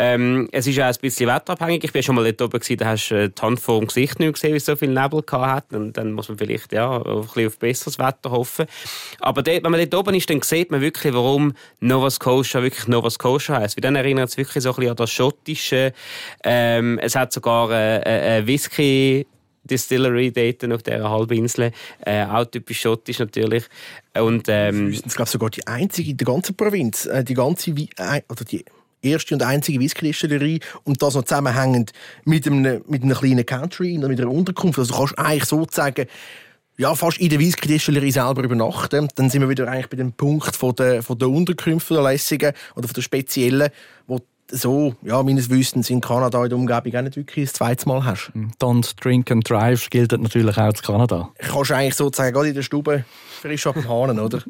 Ähm, 0.00 0.48
es 0.52 0.66
ist 0.66 0.78
auch 0.78 0.84
ein 0.84 0.94
bisschen 1.00 1.28
wetterabhängig. 1.28 1.82
Ich 1.82 1.92
bin 1.92 2.02
schon 2.04 2.14
mal 2.14 2.24
dort 2.24 2.40
oben 2.40 2.60
gewesen, 2.60 2.76
da 2.76 2.86
hast 2.86 3.08
du 3.08 3.16
äh, 3.16 3.30
die 3.30 3.42
Hand 3.42 3.58
vor 3.58 3.80
dem 3.80 3.88
Gesicht 3.88 4.20
nicht 4.20 4.34
gesehen, 4.34 4.52
wie 4.52 4.58
es 4.58 4.64
so 4.64 4.76
viel 4.76 4.90
Nebel 4.90 5.24
hat. 5.32 5.72
Und 5.72 5.96
dann 5.96 6.12
muss 6.12 6.28
man 6.28 6.38
vielleicht 6.38 6.72
ja, 6.72 7.02
ein 7.02 7.22
bisschen 7.22 7.48
auf 7.48 7.58
besseres 7.58 7.98
Wetter 7.98 8.30
hoffen. 8.30 8.66
Aber 9.20 9.42
dort, 9.42 9.64
wenn 9.64 9.72
man 9.72 9.80
dort 9.80 9.94
oben 9.94 10.14
ist, 10.14 10.30
dann 10.30 10.40
sieht 10.42 10.70
man 10.70 10.80
wirklich, 10.80 11.12
warum 11.12 11.52
Nova 11.80 12.10
Scotia 12.10 12.62
wirklich 12.62 12.86
Nova 12.86 13.10
Scotia 13.10 13.58
heisst. 13.58 13.76
Weil 13.76 13.82
dann 13.82 13.96
erinnert 13.96 14.28
es 14.28 14.36
wirklich 14.36 14.62
so 14.62 14.70
ein 14.70 14.76
bisschen 14.76 14.90
an 14.90 14.96
das 14.96 15.10
Schottische. 15.10 15.92
Ähm, 16.44 17.00
es 17.00 17.16
hat 17.16 17.32
sogar 17.32 17.72
äh, 17.72 18.38
äh, 18.38 18.46
Whisky 18.46 19.26
Distillery 19.70 20.32
dort 20.32 20.72
auf 20.72 20.82
dieser 20.82 21.10
Halbinsel. 21.10 21.72
Äh, 22.04 22.24
auch 22.24 22.44
typisch 22.46 22.80
schottisch 22.80 23.18
natürlich. 23.18 23.64
Und, 24.14 24.46
ähm, 24.48 24.92
das 24.92 25.00
ist, 25.00 25.16
glaube 25.16 25.30
sogar 25.30 25.50
die 25.50 25.66
einzige 25.66 26.10
in 26.10 26.16
der 26.16 26.26
ganzen 26.26 26.56
Provinz. 26.56 27.06
Äh, 27.06 27.24
die 27.24 27.34
ganze, 27.34 27.72
oder 27.72 28.44
die 28.50 28.64
erste 29.02 29.34
und 29.34 29.42
einzige 29.42 29.78
Whisky-Distillerie 29.78 30.60
und 30.84 31.02
das 31.02 31.14
noch 31.14 31.24
zusammenhängend 31.24 31.92
mit 32.24 32.46
einem, 32.46 32.82
mit 32.88 33.02
einem 33.02 33.16
kleinen 33.16 33.46
Country, 33.46 33.98
mit 33.98 34.20
einer 34.20 34.30
Unterkunft. 34.30 34.78
Also 34.78 34.92
du 34.92 34.98
kannst 34.98 35.18
eigentlich 35.18 35.44
sozusagen 35.44 36.06
ja, 36.78 36.94
fast 36.94 37.18
in 37.18 37.28
der 37.28 37.40
Whisky-Distillerie 37.40 38.12
selber 38.12 38.44
übernachten. 38.44 39.08
Dann 39.16 39.30
sind 39.30 39.40
wir 39.40 39.48
wieder 39.48 39.68
eigentlich 39.68 39.88
bei 39.88 39.96
dem 39.96 40.12
Punkt 40.12 40.54
von 40.54 40.74
der, 40.76 41.02
von 41.02 41.18
der 41.18 41.28
Unterkünfte 41.28 41.94
der 41.94 42.04
lässigen 42.04 42.52
oder 42.76 42.86
von 42.86 42.94
der 42.94 43.02
speziellen, 43.02 43.70
wo 44.06 44.20
so, 44.50 44.94
ja, 45.02 45.22
meines 45.22 45.50
Wissens 45.50 45.90
in 45.90 46.00
Kanada 46.00 46.42
in 46.42 46.48
der 46.48 46.58
Umgebung 46.58 46.94
auch 46.94 47.02
nicht 47.02 47.16
wirklich 47.16 47.48
ein 47.48 47.54
zweites 47.54 47.86
Mal 47.86 48.04
hast. 48.04 48.32
Don't 48.60 48.94
drink 49.00 49.30
and 49.30 49.48
drive 49.48 49.90
gilt 49.90 50.12
natürlich 50.12 50.56
auch 50.56 50.66
in 50.66 50.72
Kanada. 50.74 51.30
Kannst 51.38 51.70
du 51.70 51.74
eigentlich 51.74 51.94
sozusagen 51.94 52.32
gerade 52.32 52.48
in 52.48 52.54
der 52.54 52.62
Stube 52.62 53.04
frisch 53.40 53.66
ab 53.66 53.74
dem 53.74 53.88
Hahn, 53.88 54.18
oder? 54.18 54.40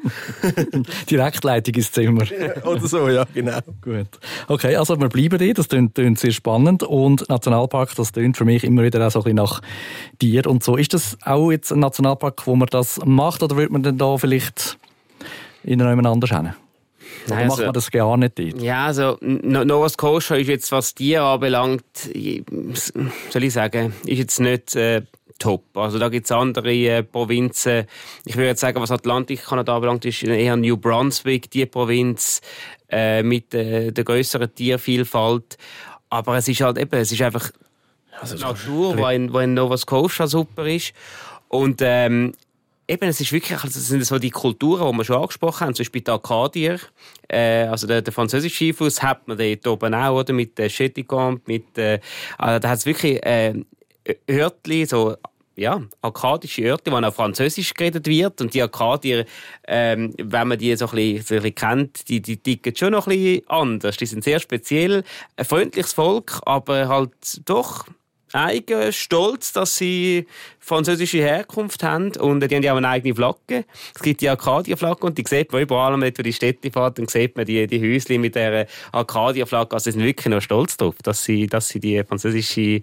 Direktleitung 1.10 1.74
ins 1.74 1.92
Zimmer. 1.92 2.24
oder 2.64 2.86
so, 2.86 3.08
ja, 3.08 3.24
genau. 3.34 3.58
Gut. 3.80 4.08
Okay, 4.46 4.76
also 4.76 4.98
wir 5.00 5.08
bleiben 5.08 5.38
hier. 5.38 5.54
Das 5.54 5.68
klingt, 5.68 5.94
klingt 5.94 6.18
sehr 6.18 6.32
spannend. 6.32 6.82
Und 6.82 7.28
Nationalpark, 7.28 7.94
das 7.96 8.12
klingt 8.12 8.36
für 8.36 8.44
mich 8.44 8.64
immer 8.64 8.82
wieder 8.82 9.06
auch 9.06 9.10
so 9.10 9.20
ein 9.20 9.24
bisschen 9.24 9.36
nach 9.36 9.60
dir 10.20 10.46
und 10.46 10.62
so. 10.62 10.76
Ist 10.76 10.94
das 10.94 11.18
auch 11.24 11.50
jetzt 11.50 11.72
ein 11.72 11.80
Nationalpark, 11.80 12.46
wo 12.46 12.56
man 12.56 12.68
das 12.70 13.00
macht, 13.04 13.42
oder 13.42 13.56
wird 13.56 13.70
man 13.70 13.82
denn 13.82 13.98
da 13.98 14.16
vielleicht 14.16 14.78
in 15.62 15.82
einem 15.82 16.04
anders 16.06 16.30
hin? 16.30 16.54
Oder 17.26 17.36
also, 17.36 17.48
macht 17.48 17.64
man 17.64 17.72
das 17.72 17.90
gar 17.90 18.16
nicht 18.16 18.38
dort? 18.38 18.62
Ja, 18.62 18.86
also 18.86 19.18
Nova 19.20 19.88
Scotia 19.88 20.36
ist 20.36 20.48
jetzt, 20.48 20.72
was 20.72 20.94
dir 20.94 21.22
anbelangt, 21.22 21.84
soll 21.94 23.44
ich 23.44 23.52
sagen, 23.52 23.94
ist 24.06 24.18
jetzt 24.18 24.40
nicht 24.40 24.74
äh, 24.76 25.02
top. 25.38 25.76
Also 25.76 25.98
da 25.98 26.08
gibt 26.08 26.26
es 26.26 26.32
andere 26.32 26.72
äh, 26.72 27.02
Provinzen. 27.02 27.86
Ich 28.24 28.36
würde 28.36 28.48
jetzt 28.48 28.60
sagen, 28.60 28.80
was 28.80 28.90
Atlantik-Kanada 28.90 29.74
anbelangt, 29.74 30.04
ist 30.04 30.22
eher 30.22 30.56
New 30.56 30.76
Brunswick, 30.76 31.50
die 31.50 31.66
Provinz 31.66 32.40
äh, 32.90 33.22
mit 33.22 33.54
äh, 33.54 33.92
der 33.92 34.04
größeren 34.04 34.54
Tiervielfalt. 34.54 35.56
Aber 36.10 36.36
es 36.36 36.48
ist 36.48 36.60
halt 36.60 36.78
eben, 36.78 36.94
es 36.98 37.12
ist 37.12 37.22
einfach 37.22 37.50
also, 38.20 38.36
Natur, 38.36 38.98
wo 38.98 39.06
in, 39.08 39.32
wo 39.32 39.38
in 39.38 39.54
Nova 39.54 39.76
Scotia 39.76 40.26
super 40.26 40.66
ist. 40.66 40.92
Und 41.48 41.80
ähm, 41.82 42.32
eben, 42.88 43.08
es 43.08 43.20
ist 43.20 43.32
wirklich, 43.32 43.62
also 43.62 43.78
sind 43.78 44.04
so 44.04 44.18
die 44.18 44.30
Kulturen, 44.30 44.90
die 44.90 44.98
wir 44.98 45.04
schon 45.04 45.16
angesprochen 45.16 45.66
haben, 45.66 45.74
zum 45.74 45.84
Beispiel 45.84 46.02
die 46.02 46.10
Arkadier, 46.10 46.80
äh, 47.28 47.64
also 47.64 47.86
der, 47.86 48.02
der 48.02 48.12
französische 48.12 48.64
Einfluss 48.64 49.02
hat 49.02 49.28
man 49.28 49.36
dort 49.36 49.66
oben 49.66 49.94
auch, 49.94 50.18
oder, 50.18 50.32
mit 50.32 50.58
äh, 50.58 50.68
Chetigant, 50.68 51.46
mit, 51.46 51.76
äh, 51.78 52.00
also 52.38 52.58
da 52.58 52.68
hat 52.70 52.78
es 52.78 52.86
wirklich, 52.86 53.24
äh, 53.24 53.54
Örtli, 54.28 54.86
so 54.86 55.16
ja, 55.58 55.82
arkadische 56.02 56.62
Örtli, 56.62 56.92
wo 56.92 56.96
auch 56.96 57.12
Französisch 57.12 57.74
geredet 57.74 58.06
wird. 58.06 58.40
Und 58.40 58.54
die 58.54 58.62
Arkadier, 58.62 59.26
ähm, 59.66 60.14
wenn 60.16 60.48
man 60.48 60.58
die 60.58 60.74
so 60.76 60.86
ein 60.86 60.94
bisschen, 60.94 61.22
so 61.22 61.34
ein 61.34 61.42
bisschen 61.42 61.54
kennt, 61.56 62.08
die, 62.08 62.22
die 62.22 62.36
ticken 62.36 62.76
schon 62.76 62.92
noch 62.92 63.08
ein 63.08 63.18
bisschen 63.18 63.48
anders. 63.48 63.96
Die 63.96 64.06
sind 64.06 64.22
sehr 64.22 64.38
speziell, 64.38 65.02
ein 65.36 65.44
freundliches 65.44 65.92
Volk, 65.92 66.40
aber 66.46 66.88
halt 66.88 67.40
doch 67.44 67.86
eigen 68.32 68.92
stolz, 68.92 69.52
dass 69.52 69.76
sie 69.76 70.26
französische 70.58 71.18
Herkunft 71.18 71.82
haben 71.82 72.12
und 72.16 72.40
die 72.40 72.54
haben 72.54 72.62
ja 72.62 72.72
auch 72.72 72.76
eine 72.76 72.88
eigene 72.88 73.14
Flagge. 73.14 73.64
Es 73.94 74.02
gibt 74.02 74.20
die 74.20 74.28
Arcadia-Flagge 74.28 75.06
und 75.06 75.16
die 75.18 75.24
sieht 75.26 75.52
man 75.52 75.62
überall, 75.62 75.92
wenn 75.92 76.00
man 76.00 76.12
die 76.12 76.32
Städte 76.32 76.70
fährt, 76.70 76.98
dann 76.98 77.08
sieht 77.08 77.36
man 77.36 77.46
die, 77.46 77.66
die 77.66 77.80
Häuschen 77.80 78.20
mit 78.20 78.34
der 78.34 78.66
Arcadia-Flagge. 78.92 79.74
Also 79.74 79.84
sie 79.84 79.92
sind 79.92 80.04
wirklich 80.04 80.26
noch 80.26 80.42
stolz 80.42 80.76
darauf, 80.76 80.96
dass 81.02 81.24
sie, 81.24 81.46
dass 81.46 81.68
sie 81.68 81.80
die 81.80 82.02
französische, 82.04 82.80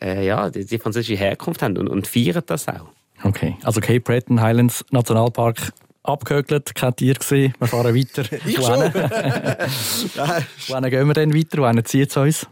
äh, 0.00 0.26
ja, 0.26 0.50
die, 0.50 0.64
die, 0.64 0.78
französische 0.78 1.16
Herkunft 1.16 1.62
haben 1.62 1.76
und, 1.76 1.88
und 1.88 2.06
feiern 2.06 2.42
das 2.46 2.68
auch. 2.68 2.88
Okay, 3.22 3.56
also 3.62 3.80
Cape 3.80 4.00
Breton 4.00 4.40
Highlands 4.40 4.84
Nationalpark 4.90 5.72
abgehökelt, 6.02 6.74
kein 6.74 6.94
Tier 6.96 7.14
gesehen. 7.14 7.54
Wir 7.58 7.68
fahren 7.68 7.94
weiter. 7.94 8.24
Ich 8.46 8.56
schon. 8.56 8.92
Wann 10.68 10.82
gehen 10.90 11.06
wir 11.06 11.14
denn 11.14 11.34
weiter? 11.34 11.58
Wann 11.58 11.84
zieht 11.84 12.10
es 12.10 12.16
uns? 12.16 12.46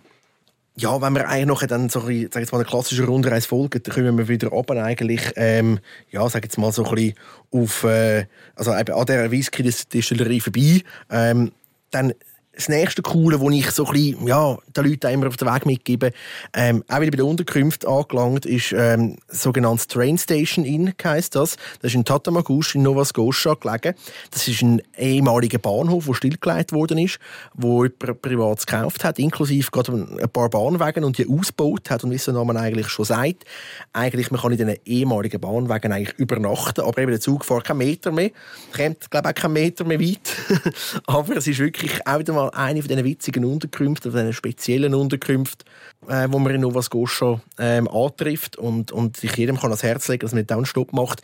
Ja, 0.77 1.01
wenn 1.01 1.15
wir 1.15 1.29
eigentlich 1.29 1.47
noch 1.47 1.63
dann 1.67 1.89
so 1.89 2.01
ein, 2.01 2.29
sag 2.33 2.41
jetzt 2.41 2.53
mal, 2.53 2.59
eine 2.59 2.69
klassische 2.69 3.05
Rundreise 3.05 3.47
folgen, 3.47 3.81
dann 3.83 3.95
kommen 3.95 4.19
wir 4.19 4.29
wieder 4.29 4.53
oben 4.53 4.79
eigentlich, 4.79 5.33
ähm, 5.37 5.79
ja, 6.11 6.29
sag 6.29 6.45
jetzt 6.45 6.59
mal 6.59 6.73
so 6.73 6.85
ein 6.85 6.95
bisschen 6.95 7.15
auf, 7.53 7.85
äh, 7.85 8.27
also 8.57 8.75
eben 8.75 8.95
an 8.95 9.07
dieser 9.07 9.31
Whisky-Distillerie 9.31 10.41
vorbei. 10.41 10.83
Ähm, 11.11 11.53
dann 11.91 12.13
das 12.57 12.69
nächste 12.69 13.03
Coole, 13.03 13.39
das 13.39 13.53
ich 13.53 13.71
so 13.71 13.87
ein 13.87 14.27
ja, 14.27 14.57
den 14.77 14.85
Leuten 14.85 15.11
immer 15.11 15.29
auf 15.29 15.37
den 15.37 15.53
Weg 15.53 15.67
mitgebe, 15.67 16.13
ähm, 16.53 16.85
auch 16.89 17.01
wieder 17.01 17.11
bei 17.11 17.17
der 17.17 17.27
Unterkunft 17.27 17.87
angelangt, 17.87 18.47
ist 18.47 18.73
ähm, 18.77 19.17
das 19.29 19.43
sogenannte 19.43 19.87
Train 19.87 20.19
Station 20.19 20.65
Inn, 20.65 20.93
heisst 21.03 21.35
das. 21.35 21.57
Das 21.81 21.91
ist 21.91 21.95
in 21.95 22.05
Tatamagouche 22.05 22.79
in 22.79 22.83
Nova 22.83 23.05
Scotia 23.05 23.55
gelegen. 23.55 23.95
Das 24.31 24.49
ist 24.49 24.63
ein 24.63 24.83
ehemaliger 24.97 25.59
Bahnhof, 25.59 26.07
der 26.07 26.15
stillgelegt 26.15 26.73
worden 26.73 26.99
ist, 26.99 27.19
wo 27.55 27.85
jemand 27.85 28.23
privat 28.23 28.67
gekauft 28.67 29.05
hat, 29.05 29.19
inklusive 29.19 29.71
gerade 29.71 29.93
ein 29.93 30.29
paar 30.31 30.49
Bahnwegen 30.49 31.05
und 31.05 31.19
die 31.19 31.29
ausgebaut 31.29 31.91
hat 31.91 32.05
und 32.05 32.11
wie 32.11 32.17
es 32.17 32.25
der 32.25 32.35
Name 32.35 32.59
eigentlich 32.59 32.89
schon 32.89 33.05
sagt, 33.05 33.45
eigentlich, 33.93 34.31
man 34.31 34.41
kann 34.41 34.53
in 34.53 34.59
diesen 34.59 34.77
ehemaligen 34.85 35.41
Bahnwegen 35.41 35.93
eigentlich 35.93 36.19
übernachten, 36.19 36.83
aber 36.83 36.99
eben 37.03 37.11
der 37.11 37.21
Zug 37.21 37.45
fährt 37.45 37.65
keinen 37.65 37.79
Meter 37.79 38.13
mehr, 38.13 38.31
kommt, 38.77 39.11
glaube 39.11 39.29
ich, 39.29 39.37
auch 39.37 39.43
keinen 39.43 39.53
Meter 39.53 39.85
mehr 39.85 40.01
weit. 40.01 40.35
aber 41.07 41.37
es 41.37 41.47
ist 41.47 41.59
wirklich 41.59 42.07
auch 42.07 42.19
wieder 42.19 42.44
mal 42.45 42.51
eine 42.55 42.81
von 42.81 42.89
diesen 42.89 43.05
witzigen 43.05 43.45
Unterkünften, 43.45 44.13
von 44.13 44.21
diesen 44.21 44.33
speziellen 44.33 44.95
Unterkünften, 44.95 45.69
äh, 46.09 46.29
wo 46.31 46.39
man 46.39 46.55
in 46.55 46.61
Nova 46.61 46.83
Scotia 46.83 47.41
ähm, 47.59 47.89
antrifft 47.89 48.57
und, 48.57 48.93
und 48.93 49.17
sich 49.17 49.37
jedem 49.37 49.57
kann 49.57 49.71
ans 49.71 49.83
Herz 49.83 50.09
legen, 50.09 50.21
dass 50.21 50.33
man 50.33 50.41
nicht 50.41 50.53
einen 50.53 50.67
Stopp 50.67 50.93
macht. 50.93 51.23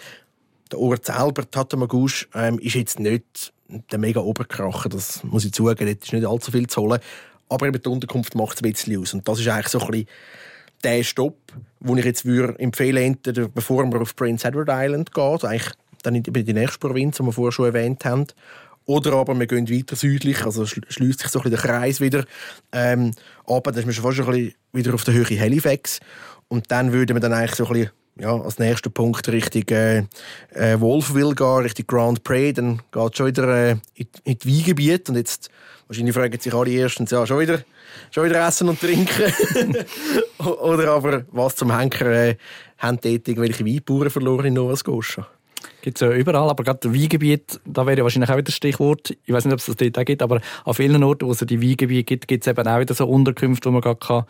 Der 0.73 0.79
Ort 0.79 1.07
selber, 1.07 1.51
Tatamagouche, 1.51 2.27
ähm, 2.35 2.59
ist 2.59 2.75
jetzt 2.75 3.01
nicht 3.01 3.53
der 3.91 3.99
mega 3.99 4.21
Oberkracher, 4.21 4.89
das 4.89 5.23
muss 5.25 5.45
ich 5.45 5.53
zugeben, 5.53 5.87
dort 5.87 6.05
ist 6.05 6.13
nicht 6.13 6.27
allzu 6.27 6.51
viel 6.51 6.67
zu 6.67 6.83
holen. 6.83 7.01
Aber 7.49 7.67
eben 7.67 7.81
die 7.81 7.89
Unterkunft 7.89 8.35
macht 8.35 8.57
es 8.57 8.63
ein 8.63 8.73
bisschen 8.73 9.01
aus. 9.01 9.15
Und 9.15 9.27
das 9.27 9.41
ist 9.41 9.49
eigentlich 9.49 9.69
so 9.69 9.81
ein 9.81 9.87
bisschen 9.89 10.07
der 10.85 11.03
Stopp, 11.03 11.37
den 11.81 11.99
ich 11.99 12.05
jetzt 12.05 12.25
würde 12.25 12.59
empfehlen 12.59 13.19
würde, 13.25 13.49
bevor 13.49 13.85
man 13.87 14.01
auf 14.01 14.17
Prince 14.17 14.47
Edward 14.47 14.69
Island 14.71 15.13
geht, 15.13 15.45
eigentlich 15.45 15.73
dann 16.03 16.15
in 16.15 16.23
die 16.23 16.53
nächste 16.55 16.79
Provinz, 16.79 17.19
die 17.19 17.25
wir 17.25 17.33
vorher 17.33 17.53
schon 17.53 17.67
erwähnt 17.67 18.05
haben. 18.05 18.27
Oder 18.91 19.13
aber 19.13 19.39
wir 19.39 19.47
gehen 19.47 19.71
weiter 19.71 19.95
südlich, 19.95 20.45
also 20.45 20.67
schließt 20.67 21.21
sich 21.21 21.29
so 21.29 21.39
ein 21.39 21.45
bisschen 21.45 21.51
der 21.51 21.61
Kreis 21.61 22.01
wieder. 22.01 22.25
Ähm, 22.73 23.13
aber 23.47 23.71
dann 23.71 23.79
ist 23.79 23.87
man 23.87 23.95
schon 23.95 24.03
fast 24.03 24.19
ein 24.19 24.27
bisschen 24.27 24.55
wieder 24.73 24.95
auf 24.95 25.05
der 25.05 25.15
Höhe 25.15 25.41
Halifax. 25.41 26.01
Und 26.49 26.73
dann 26.73 26.93
würden 26.93 27.15
wir 27.15 27.21
dann 27.21 27.33
eigentlich 27.33 27.55
so 27.55 27.67
ein 27.67 27.73
bisschen 27.73 27.91
ja, 28.19 28.37
als 28.37 28.59
nächster 28.59 28.91
Punkt 28.91 29.29
Richtung 29.29 29.63
äh, 29.69 29.99
äh, 30.55 30.81
Wolfville 30.81 31.37
gehen, 31.37 31.59
Richtung 31.59 31.87
Grand 31.87 32.25
Prix. 32.25 32.57
Dann 32.57 32.83
geht 32.91 33.13
es 33.13 33.17
schon 33.17 33.27
wieder 33.29 33.47
äh, 33.49 33.77
in, 33.95 34.09
in 34.25 34.39
das 34.39 34.49
Weingebiet. 34.49 35.09
Und 35.09 35.15
jetzt, 35.19 35.51
wahrscheinlich 35.87 36.17
fragen 36.17 36.41
sich 36.41 36.53
alle 36.53 36.71
erstens, 36.73 37.13
ja, 37.13 37.25
schon 37.29 37.39
wieder, 37.39 37.63
schon 38.11 38.25
wieder 38.25 38.45
essen 38.45 38.71
und 38.71 38.81
trinken. 38.81 39.33
Oder 40.39 40.91
aber, 40.91 41.27
was 41.31 41.55
zum 41.55 41.79
Henker, 41.79 42.07
äh, 42.07 42.37
haben 42.79 42.99
dort 43.01 43.29
irgendwelche 43.29 43.65
Weinbauern 43.65 44.11
verloren 44.11 44.47
in 44.47 44.55
Nova 44.55 44.75
Scotia? 44.75 45.29
Gibt 45.83 46.01
es 46.01 46.01
ja 46.01 46.15
überall, 46.15 46.51
aber 46.51 46.65
gerade 46.65 46.81
das 46.83 46.93
Weingebiet, 46.93 47.61
da 47.65 47.87
wäre 47.87 47.99
ja 47.99 48.03
wahrscheinlich 48.03 48.31
auch 48.31 48.35
wieder 48.35 48.45
das 48.45 48.55
Stichwort. 48.55 49.17
Ich 49.25 49.33
weiß 49.33 49.45
nicht, 49.45 49.53
ob 49.55 49.61
es 49.61 49.67
das 49.67 49.77
dort 49.77 49.99
auch 49.99 50.05
gibt, 50.05 50.23
aber 50.23 50.41
an 50.65 50.75
vielen 50.75 51.03
Orten, 51.03 51.27
wo 51.27 51.33
es 51.33 51.39
die 51.39 51.63
Weingebiete 51.63 52.05
gibt, 52.05 52.29
gibt 52.29 52.47
es 52.47 52.51
eben 52.51 52.67
auch 52.67 52.81
wieder 52.81 52.95
so 52.95 53.07
Unterkünfte, 53.07 53.69
wo 53.69 53.73
man 53.73 53.83
gerade 53.83 53.99
kann 53.99 54.25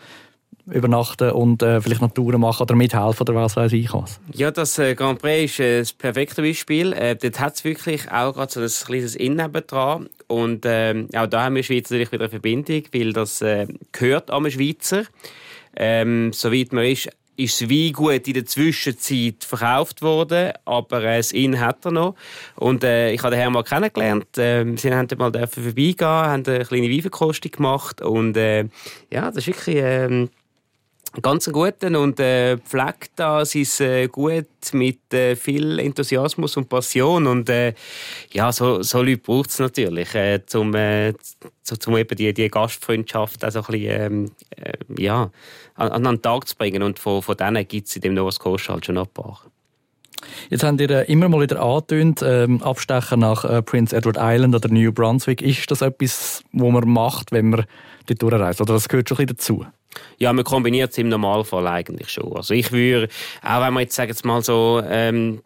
übernachten 0.66 1.30
und 1.30 1.62
äh, 1.62 1.80
vielleicht 1.80 2.00
noch 2.00 2.12
Touren 2.12 2.40
machen 2.40 2.62
oder 2.62 2.74
mithelfen 2.74 3.22
oder 3.22 3.34
was 3.34 3.56
weiß 3.56 3.72
ich 3.72 3.92
was. 3.92 4.20
Ja, 4.32 4.50
das 4.50 4.78
äh, 4.78 4.94
Grand 4.94 5.20
Prix 5.20 5.52
ist 5.52 5.60
äh, 5.60 5.78
das 5.80 5.92
perfekte 5.92 6.42
Beispiel. 6.42 6.92
Äh, 6.92 7.16
dort 7.16 7.40
hat 7.40 7.54
es 7.54 7.64
wirklich 7.64 8.10
auch 8.10 8.34
gerade 8.34 8.52
so 8.52 8.60
ein 8.60 8.86
kleines 8.86 9.16
Inn 9.16 9.38
dran 9.38 10.08
und 10.28 10.64
äh, 10.64 11.06
auch 11.16 11.26
da 11.26 11.44
haben 11.44 11.56
wir 11.56 11.62
Schweiz 11.62 11.90
natürlich 11.90 12.12
wieder 12.12 12.24
eine 12.24 12.30
Verbindung, 12.30 12.82
weil 12.92 13.12
das 13.12 13.42
äh, 13.42 13.66
gehört 13.92 14.30
am 14.30 14.48
Schweizer. 14.50 15.04
Ähm, 15.76 16.32
soweit 16.32 16.72
man 16.72 16.84
ist, 16.84 17.08
ist 17.40 17.60
das 17.60 17.70
Weingut 17.70 18.28
in 18.28 18.34
der 18.34 18.44
Zwischenzeit 18.44 19.44
verkauft 19.44 20.02
worden, 20.02 20.52
aber 20.64 21.02
äh, 21.04 21.22
Inn 21.32 21.58
hat 21.60 21.84
er 21.84 21.92
noch. 21.92 22.14
Und 22.56 22.84
äh, 22.84 23.12
ich 23.12 23.22
habe 23.22 23.34
den 23.34 23.40
Herrn 23.40 23.52
mal 23.52 23.64
kennengelernt. 23.64 24.36
Äh, 24.36 24.64
sie 24.76 24.92
haben 24.92 25.08
mal 25.16 25.32
vorbeigehen, 25.48 25.96
haben 26.06 26.46
eine 26.46 26.64
kleine 26.64 26.90
Weinverkostung 26.90 27.50
gemacht 27.50 28.02
und 28.02 28.36
äh, 28.36 28.66
ja, 29.10 29.30
das 29.30 29.38
ist 29.38 29.46
wirklich... 29.48 29.76
Äh, 29.76 30.28
ganz 31.22 31.50
guten 31.50 31.96
und 31.96 32.20
äh, 32.20 32.56
pflegt 32.58 33.12
da 33.16 33.44
sein 33.44 33.66
äh, 33.80 34.08
Gut 34.08 34.46
mit 34.72 35.12
äh, 35.12 35.34
viel 35.34 35.78
Enthusiasmus 35.78 36.56
und 36.56 36.68
Passion 36.68 37.26
und 37.26 37.48
äh, 37.48 37.74
ja, 38.32 38.52
so, 38.52 38.82
so 38.82 39.02
Leute 39.02 39.18
braucht 39.18 39.50
es 39.50 39.58
natürlich, 39.58 40.14
äh, 40.14 40.44
zum, 40.46 40.74
äh, 40.74 41.14
zum 41.62 41.96
eben 41.96 42.16
die, 42.16 42.32
die 42.32 42.48
Gastfreundschaft 42.48 43.42
also 43.42 43.60
ein 43.60 43.66
bisschen, 43.66 44.02
ähm, 44.02 44.30
äh, 44.56 45.02
ja, 45.02 45.30
an, 45.74 45.90
an 45.90 46.04
den 46.04 46.22
Tag 46.22 46.46
zu 46.46 46.56
bringen 46.56 46.82
und 46.82 46.98
von, 46.98 47.22
von 47.22 47.36
denen 47.36 47.66
gibt 47.66 47.88
es 47.88 47.96
in 47.96 48.02
dem 48.02 48.14
Nova 48.14 48.30
Scotia 48.30 48.74
halt 48.74 48.86
schon 48.86 48.98
ein 48.98 49.06
paar. 49.08 49.42
Jetzt 50.48 50.62
habt 50.62 50.80
ihr 50.80 51.08
immer 51.08 51.28
mal 51.28 51.40
wieder 51.40 51.62
angetönt, 51.62 52.22
ähm, 52.22 52.62
Abstechen 52.62 53.20
nach 53.20 53.44
äh, 53.44 53.62
Prince 53.62 53.96
Edward 53.96 54.18
Island 54.20 54.54
oder 54.54 54.68
New 54.68 54.92
Brunswick. 54.92 55.42
Ist 55.42 55.70
das 55.70 55.80
etwas, 55.80 56.44
was 56.52 56.72
man 56.72 56.88
macht, 56.88 57.32
wenn 57.32 57.50
man 57.50 57.64
dort 58.06 58.22
durchreist? 58.22 58.60
Oder 58.60 58.74
das 58.74 58.88
gehört 58.88 59.08
schon 59.08 59.18
ein 59.18 59.26
bisschen 59.26 59.36
dazu? 59.36 59.79
Ja, 60.18 60.32
man 60.32 60.44
kombiniert 60.44 60.92
es 60.92 60.98
im 60.98 61.08
Normalfall 61.08 61.66
eigentlich 61.66 62.10
schon. 62.10 62.36
Also 62.36 62.54
ich 62.54 62.70
würde, 62.72 63.08
auch 63.42 63.60
wenn 63.62 63.74
man 63.74 63.82
jetzt, 63.82 63.94
sagen 63.94 64.14
mal 64.24 64.42
so, 64.42 64.82
ähm, 64.88 65.42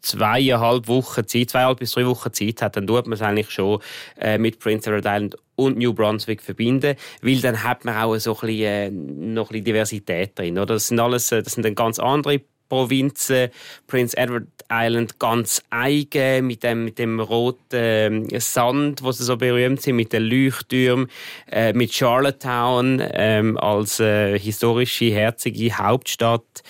zweieinhalb 0.00 0.88
Wochen 0.88 1.26
Zeit, 1.26 1.50
zweieinhalb 1.50 1.78
bis 1.78 1.92
drei 1.92 2.06
Wochen 2.06 2.32
Zeit 2.32 2.62
hat, 2.62 2.76
dann 2.76 2.86
tut 2.86 3.06
man 3.06 3.14
es 3.14 3.22
eigentlich 3.22 3.50
schon 3.50 3.80
äh, 4.18 4.38
mit 4.38 4.58
Prince 4.60 4.88
Edward 4.88 5.04
Island 5.04 5.36
und 5.56 5.76
New 5.76 5.92
Brunswick 5.92 6.40
verbinden, 6.40 6.96
weil 7.20 7.40
dann 7.40 7.62
hat 7.62 7.84
man 7.84 7.96
auch 7.96 8.16
so 8.18 8.34
ein 8.34 8.40
bisschen, 8.40 8.64
äh, 8.64 8.90
noch 8.90 9.46
ein 9.46 9.48
bisschen 9.48 9.64
Diversität 9.64 10.38
drin. 10.38 10.58
Oder? 10.58 10.74
Das 10.74 10.88
sind 10.88 11.00
alles, 11.00 11.32
äh, 11.32 11.42
das 11.42 11.54
sind 11.54 11.64
dann 11.64 11.74
ganz 11.74 11.98
andere 11.98 12.40
Provinzen, 12.68 13.48
Prince 13.86 14.16
Edward 14.16 14.46
Island 14.70 15.18
ganz 15.18 15.62
eigen, 15.70 16.46
mit 16.46 16.62
dem, 16.62 16.84
mit 16.84 16.98
dem 16.98 17.20
roten 17.20 18.30
äh, 18.30 18.40
Sand, 18.40 19.02
wo 19.02 19.12
sie 19.12 19.24
so 19.24 19.36
berühmt 19.36 19.80
sind, 19.80 19.96
mit 19.96 20.12
den 20.12 20.24
Leuchttürmen, 20.24 21.08
äh, 21.50 21.72
mit 21.72 21.92
Charlottetown 21.92 23.02
ähm, 23.12 23.56
als 23.58 24.00
äh, 24.00 24.38
historische, 24.38 25.06
herzige 25.06 25.76
Hauptstadt. 25.76 26.62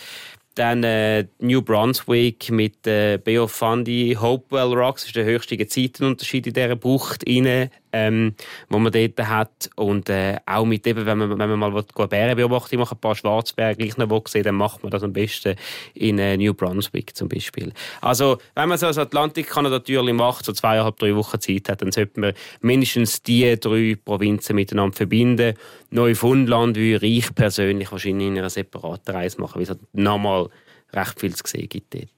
Dann 0.54 0.82
äh, 0.82 1.26
New 1.38 1.62
Brunswick 1.62 2.50
mit 2.50 2.84
äh, 2.86 3.18
Fundy, 3.46 4.16
Hopewell 4.20 4.74
Rocks, 4.74 5.02
das 5.02 5.08
ist 5.10 5.16
der 5.16 5.24
höchste 5.24 5.56
Gezeitenunterschied 5.56 6.48
in 6.48 6.52
dieser 6.52 6.74
Bucht 6.74 7.24
rein, 7.28 7.70
ähm, 7.92 8.34
wo 8.68 8.78
man 8.78 8.92
dort 8.92 9.18
hat. 9.26 9.70
Und 9.76 10.08
äh, 10.08 10.36
auch 10.46 10.64
mit 10.64 10.86
eben, 10.86 11.06
wenn 11.06 11.18
man, 11.18 11.38
wenn 11.38 11.58
man 11.58 11.72
mal 11.72 11.84
Bärenbeobachtung 12.08 12.78
macht, 12.80 12.92
ein 12.92 12.98
paar 12.98 13.14
Schwarzbären 13.14 13.76
gleich 13.76 13.96
noch 13.96 14.26
sehen, 14.26 14.44
dann 14.44 14.54
macht 14.54 14.82
man 14.82 14.90
das 14.90 15.02
am 15.02 15.12
besten 15.12 15.56
in 15.94 16.18
äh, 16.18 16.36
New 16.36 16.54
Brunswick 16.54 17.16
zum 17.16 17.28
Beispiel. 17.28 17.72
Also, 18.00 18.38
wenn 18.54 18.68
man 18.68 18.78
so 18.78 18.86
ein 18.86 18.98
Atlantik-Kanada 18.98 19.76
natürlich 19.76 20.14
macht, 20.14 20.44
so 20.44 20.52
zweieinhalb, 20.52 20.98
drei 20.98 21.14
Wochen 21.14 21.40
Zeit 21.40 21.68
hat, 21.68 21.82
dann 21.82 21.92
sollte 21.92 22.20
man 22.20 22.32
mindestens 22.60 23.22
diese 23.22 23.56
drei 23.56 23.96
Provinzen 24.02 24.56
miteinander 24.56 24.96
verbinden. 24.96 25.54
Neufundland 25.90 26.76
würde 26.76 27.06
ich 27.06 27.34
persönlich 27.34 27.90
wahrscheinlich 27.90 28.28
in 28.28 28.38
einer 28.38 28.50
separaten 28.50 29.14
Reise 29.14 29.40
machen, 29.40 29.56
weil 29.56 29.62
es 29.62 29.70
halt 29.70 29.80
nochmal 29.92 30.48
recht 30.92 31.20
viel 31.20 31.34
zu 31.34 31.44
sehen 31.46 31.68
gibt 31.68 31.94
dort. 31.94 32.08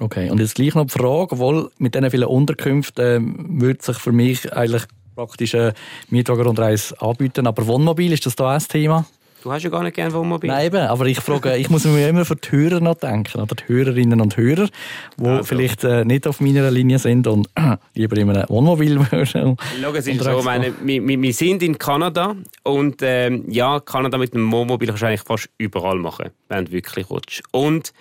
Okay, 0.00 0.28
und 0.28 0.40
jetzt 0.40 0.56
gleich 0.56 0.74
noch 0.74 0.86
die 0.86 0.92
Frage, 0.92 1.32
obwohl 1.32 1.70
mit 1.78 1.94
diesen 1.94 2.10
vielen 2.10 2.24
Unterkünften 2.24 3.04
äh, 3.04 3.60
würde 3.60 3.82
sich 3.82 3.96
für 3.96 4.10
mich 4.10 4.52
eigentlich 4.52 4.84
praktisch 5.14 5.54
eine 5.54 5.74
Mietwagenrundreise 6.10 7.00
anbieten, 7.00 7.46
aber 7.46 7.66
Wohnmobil, 7.66 8.12
ist 8.12 8.26
das 8.26 8.36
da 8.36 8.48
auch 8.48 8.54
ein 8.54 8.68
Thema? 8.68 9.06
Du 9.44 9.52
hast 9.52 9.62
ja 9.62 9.68
gar 9.68 9.82
nicht 9.82 9.94
gerne 9.94 10.14
Wohnmobil. 10.14 10.48
Nein, 10.48 10.68
eben, 10.68 10.86
aber 10.86 11.04
ich 11.04 11.20
frage, 11.20 11.54
ich 11.56 11.68
muss 11.68 11.84
mir 11.84 12.08
immer 12.08 12.24
für 12.24 12.34
die 12.34 12.50
Hörer 12.50 12.80
noch 12.80 12.94
denken, 12.94 13.42
oder 13.42 13.54
die 13.54 13.68
Hörerinnen 13.68 14.22
und 14.22 14.38
Hörer, 14.38 14.68
die 15.18 15.26
also. 15.26 15.44
vielleicht 15.44 15.84
äh, 15.84 16.02
nicht 16.06 16.26
auf 16.26 16.40
meiner 16.40 16.70
Linie 16.70 16.98
sind 16.98 17.26
und 17.26 17.50
äh, 17.54 17.76
lieber 17.94 18.16
in 18.16 18.30
einem 18.30 18.48
Wohnmobil 18.48 18.98
Schau, 19.26 19.56
es 19.94 20.06
ist 20.06 20.24
so, 20.24 20.42
meine, 20.42 20.72
wir, 20.82 21.06
wir, 21.06 21.34
sind 21.34 21.62
in 21.62 21.76
Kanada 21.76 22.36
und 22.62 23.02
ähm, 23.02 23.44
ja, 23.48 23.80
Kanada 23.80 24.16
mit 24.16 24.32
einem 24.32 24.50
Wohnmobil 24.50 24.88
kannst 24.88 25.02
du 25.02 25.06
eigentlich 25.08 25.20
fast 25.20 25.50
überall 25.58 25.98
machen, 25.98 26.30
wenn 26.48 26.64
du 26.64 26.72
wirklich 26.72 27.10
willst. 27.10 27.42
Und 27.52 27.92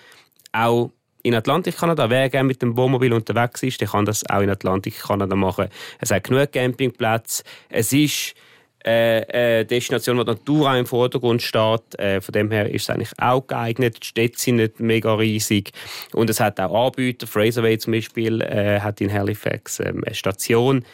auch 0.53 0.91
in 1.23 1.33
Atlantik-Kanada. 1.33 2.09
Wer 2.09 2.29
gerne 2.29 2.47
mit 2.47 2.61
dem 2.61 2.77
Wohnmobil 2.77 3.13
unterwegs 3.13 3.63
ist, 3.63 3.81
der 3.81 3.87
kann 3.87 4.05
das 4.05 4.29
auch 4.29 4.41
in 4.41 4.49
Atlantik-Kanada 4.49 5.35
machen. 5.35 5.69
Es 5.99 6.11
hat 6.11 6.25
genug 6.25 6.51
Campingplätze. 6.51 7.43
Es 7.69 7.91
ist 7.93 8.35
äh, 8.83 9.25
eine 9.31 9.65
Destination, 9.65 10.17
wo 10.17 10.23
die 10.23 10.31
Natur 10.31 10.69
auch 10.69 10.77
im 10.77 10.85
Vordergrund 10.85 11.41
steht. 11.41 11.97
Äh, 11.97 12.21
von 12.21 12.33
dem 12.33 12.51
her 12.51 12.69
ist 12.69 12.83
es 12.83 12.89
eigentlich 12.89 13.13
auch 13.17 13.47
geeignet. 13.47 13.97
Die 14.03 14.07
Städte 14.07 14.39
sind 14.39 14.57
nicht 14.57 14.79
mega 14.79 15.15
riesig. 15.15 15.71
Und 16.11 16.29
es 16.29 16.39
hat 16.39 16.59
auch 16.59 16.87
Anbieter. 16.87 17.25
Fraserway 17.25 17.77
zum 17.77 17.93
Beispiel 17.93 18.41
äh, 18.41 18.81
hat 18.81 18.99
in 19.01 19.11
Halifax 19.11 19.79
ähm, 19.79 20.03
eine 20.05 20.13
Station. 20.13 20.85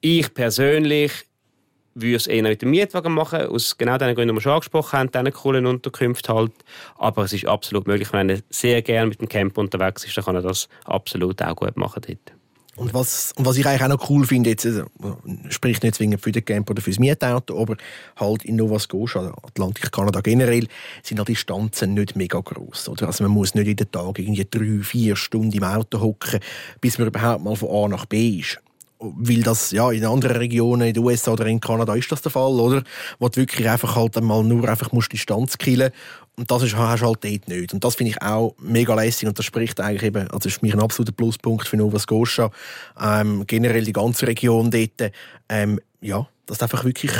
Ich 0.00 0.32
persönlich 0.32 1.12
würde 2.00 2.16
es 2.16 2.26
eher 2.26 2.42
mit 2.42 2.62
dem 2.62 2.70
Mietwagen 2.70 3.12
machen, 3.12 3.46
aus 3.46 3.76
genau 3.76 3.98
den 3.98 4.14
Gründen, 4.14 4.34
die 4.34 4.36
wir 4.36 4.42
schon 4.42 4.52
angesprochen 4.52 4.98
haben, 4.98 5.10
diesen 5.10 5.32
coolen 5.32 5.66
Unterkünften 5.66 6.34
halt. 6.34 6.52
Aber 6.96 7.24
es 7.24 7.32
ist 7.32 7.46
absolut 7.46 7.86
möglich, 7.86 8.12
wenn 8.12 8.30
er 8.30 8.40
sehr 8.50 8.82
gerne 8.82 9.08
mit 9.08 9.20
dem 9.20 9.28
Camper 9.28 9.60
unterwegs 9.60 10.04
ist, 10.04 10.16
dann 10.16 10.24
kann 10.24 10.36
er 10.36 10.42
das 10.42 10.68
absolut 10.84 11.42
auch 11.42 11.56
gut 11.56 11.76
machen 11.76 12.02
dort. 12.06 12.38
Und 12.78 12.94
was, 12.94 13.32
und 13.36 13.44
was 13.44 13.56
ich 13.56 13.66
eigentlich 13.66 13.82
auch 13.82 13.88
noch 13.88 14.08
cool 14.08 14.24
finde, 14.24 14.50
jetzt, 14.50 14.64
also, 14.64 14.84
spricht 15.48 15.82
nicht 15.82 15.96
zwingend 15.96 16.22
für 16.22 16.30
den 16.30 16.44
Camper 16.44 16.70
oder 16.70 16.80
fürs 16.80 17.00
Mietauto, 17.00 17.60
aber 17.60 17.76
halt 18.14 18.44
in 18.44 18.54
Nova 18.54 18.78
Scotia, 18.78 19.34
Atlantik, 19.42 19.90
Kanada 19.90 20.20
generell, 20.20 20.68
sind 21.02 21.18
die 21.18 21.24
Distanzen 21.24 21.94
nicht 21.94 22.14
mega 22.14 22.38
groß. 22.38 22.90
Oder? 22.90 23.08
Also 23.08 23.24
man 23.24 23.32
muss 23.32 23.56
nicht 23.56 23.66
jeden 23.66 23.90
Tag 23.90 24.20
irgendwie 24.20 24.46
drei, 24.48 24.84
vier 24.84 25.16
Stunden 25.16 25.56
im 25.56 25.64
Auto 25.64 26.00
hocken, 26.00 26.38
bis 26.80 26.98
man 26.98 27.08
überhaupt 27.08 27.42
mal 27.42 27.56
von 27.56 27.68
A 27.68 27.88
nach 27.88 28.06
B 28.06 28.38
ist 28.38 28.60
weil 29.00 29.42
das 29.42 29.70
ja 29.70 29.90
in 29.90 30.04
anderen 30.04 30.36
Regionen 30.36 30.88
in 30.88 30.94
den 30.94 31.04
USA 31.04 31.32
oder 31.32 31.46
in 31.46 31.60
Kanada 31.60 31.94
ist 31.94 32.10
das 32.10 32.22
der 32.22 32.32
Fall, 32.32 32.58
oder? 32.58 32.82
Wo 33.18 33.28
du 33.28 33.36
wirklich 33.36 33.68
einfach 33.68 33.96
halt 33.96 34.16
einmal 34.16 34.42
nur 34.42 34.68
einfach 34.68 34.92
musst 34.92 35.12
Distanz 35.12 35.56
killen 35.58 35.92
und 36.36 36.50
das 36.50 36.62
ist, 36.62 36.76
hast 36.76 37.02
du 37.02 37.06
halt 37.06 37.24
dort 37.24 37.48
nicht. 37.48 37.74
Und 37.74 37.84
das 37.84 37.96
finde 37.96 38.12
ich 38.12 38.22
auch 38.22 38.54
mega 38.60 38.94
lässig 38.94 39.28
und 39.28 39.38
das 39.38 39.44
spricht 39.44 39.80
eigentlich 39.80 40.04
eben, 40.04 40.28
also 40.30 40.48
ist 40.48 40.60
für 40.60 40.66
mich 40.66 40.74
ein 40.74 40.80
absoluter 40.80 41.12
Pluspunkt 41.12 41.66
für 41.66 41.76
Nova 41.76 41.98
Scotia, 41.98 42.50
ähm, 43.00 43.44
generell 43.46 43.84
die 43.84 43.92
ganze 43.92 44.26
Region 44.26 44.70
dort, 44.70 45.12
ähm, 45.48 45.80
ja, 46.00 46.26
dass 46.46 46.58
du 46.58 46.64
einfach 46.64 46.84
wirklich 46.84 47.12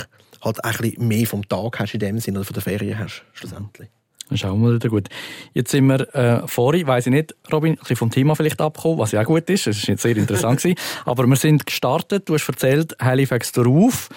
halt 0.42 0.64
ein 0.64 0.76
bisschen 0.76 1.08
mehr 1.08 1.26
vom 1.26 1.46
Tag 1.48 1.80
hast 1.80 1.94
in 1.94 2.00
dem 2.00 2.18
Sinne 2.18 2.38
oder 2.38 2.46
von 2.46 2.54
der 2.54 2.62
Ferien 2.62 2.98
hast, 2.98 3.24
schlussendlich. 3.32 3.88
Schauen 4.34 4.60
wir 4.62 4.74
wieder 4.74 4.88
gut. 4.88 5.08
Jetzt 5.54 5.70
sind 5.70 5.86
wir 5.86 6.14
äh, 6.14 6.46
vorhin, 6.46 6.86
weiss 6.86 7.06
ich 7.06 7.12
nicht, 7.12 7.34
Robin, 7.52 7.72
ein 7.72 7.78
bisschen 7.78 7.96
vom 7.96 8.10
Thema 8.10 8.36
vielleicht 8.36 8.60
abgekommen, 8.60 8.98
was 8.98 9.12
ja 9.12 9.22
auch 9.22 9.26
gut 9.26 9.48
ist. 9.48 9.66
Das 9.66 9.82
war 9.82 9.90
jetzt 9.90 10.02
sehr 10.02 10.16
interessant. 10.16 10.60
gewesen. 10.60 10.78
Aber 11.04 11.26
wir 11.26 11.36
sind 11.36 11.66
gestartet, 11.66 12.28
du 12.28 12.34
hast 12.34 12.48
erzählt, 12.48 12.96
Halifax 13.00 13.52
darauf. 13.52 14.08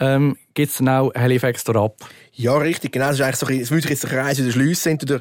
Ähm, 0.00 0.36
Gibt 0.54 0.70
es 0.70 0.78
dann 0.78 0.88
auch 0.88 1.14
Halifax 1.14 1.68
ab? 1.68 1.96
Ja, 2.32 2.56
richtig. 2.56 2.92
Genau. 2.92 3.06
Das 3.06 3.16
ist 3.16 3.22
eigentlich 3.22 3.36
so, 3.36 3.48
es 3.48 3.70
würde 3.70 3.82
sich 3.82 3.90
jetzt 3.90 4.02
der 4.04 4.10
Kreis 4.10 4.38
wieder 4.38 4.52
schliessen, 4.52 4.92
entweder 4.92 5.20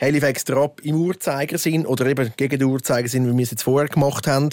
Halifax 0.00 0.48
ab 0.50 0.80
im 0.82 0.96
Uhrzeigersinn 0.96 1.86
oder 1.86 2.06
eben 2.06 2.32
gegen 2.36 2.58
den 2.58 2.68
Uhrzeigersinn, 2.68 3.26
wie 3.32 3.36
wir 3.36 3.42
es 3.42 3.50
jetzt 3.50 3.62
vorher 3.62 3.88
gemacht 3.88 4.26
haben. 4.26 4.50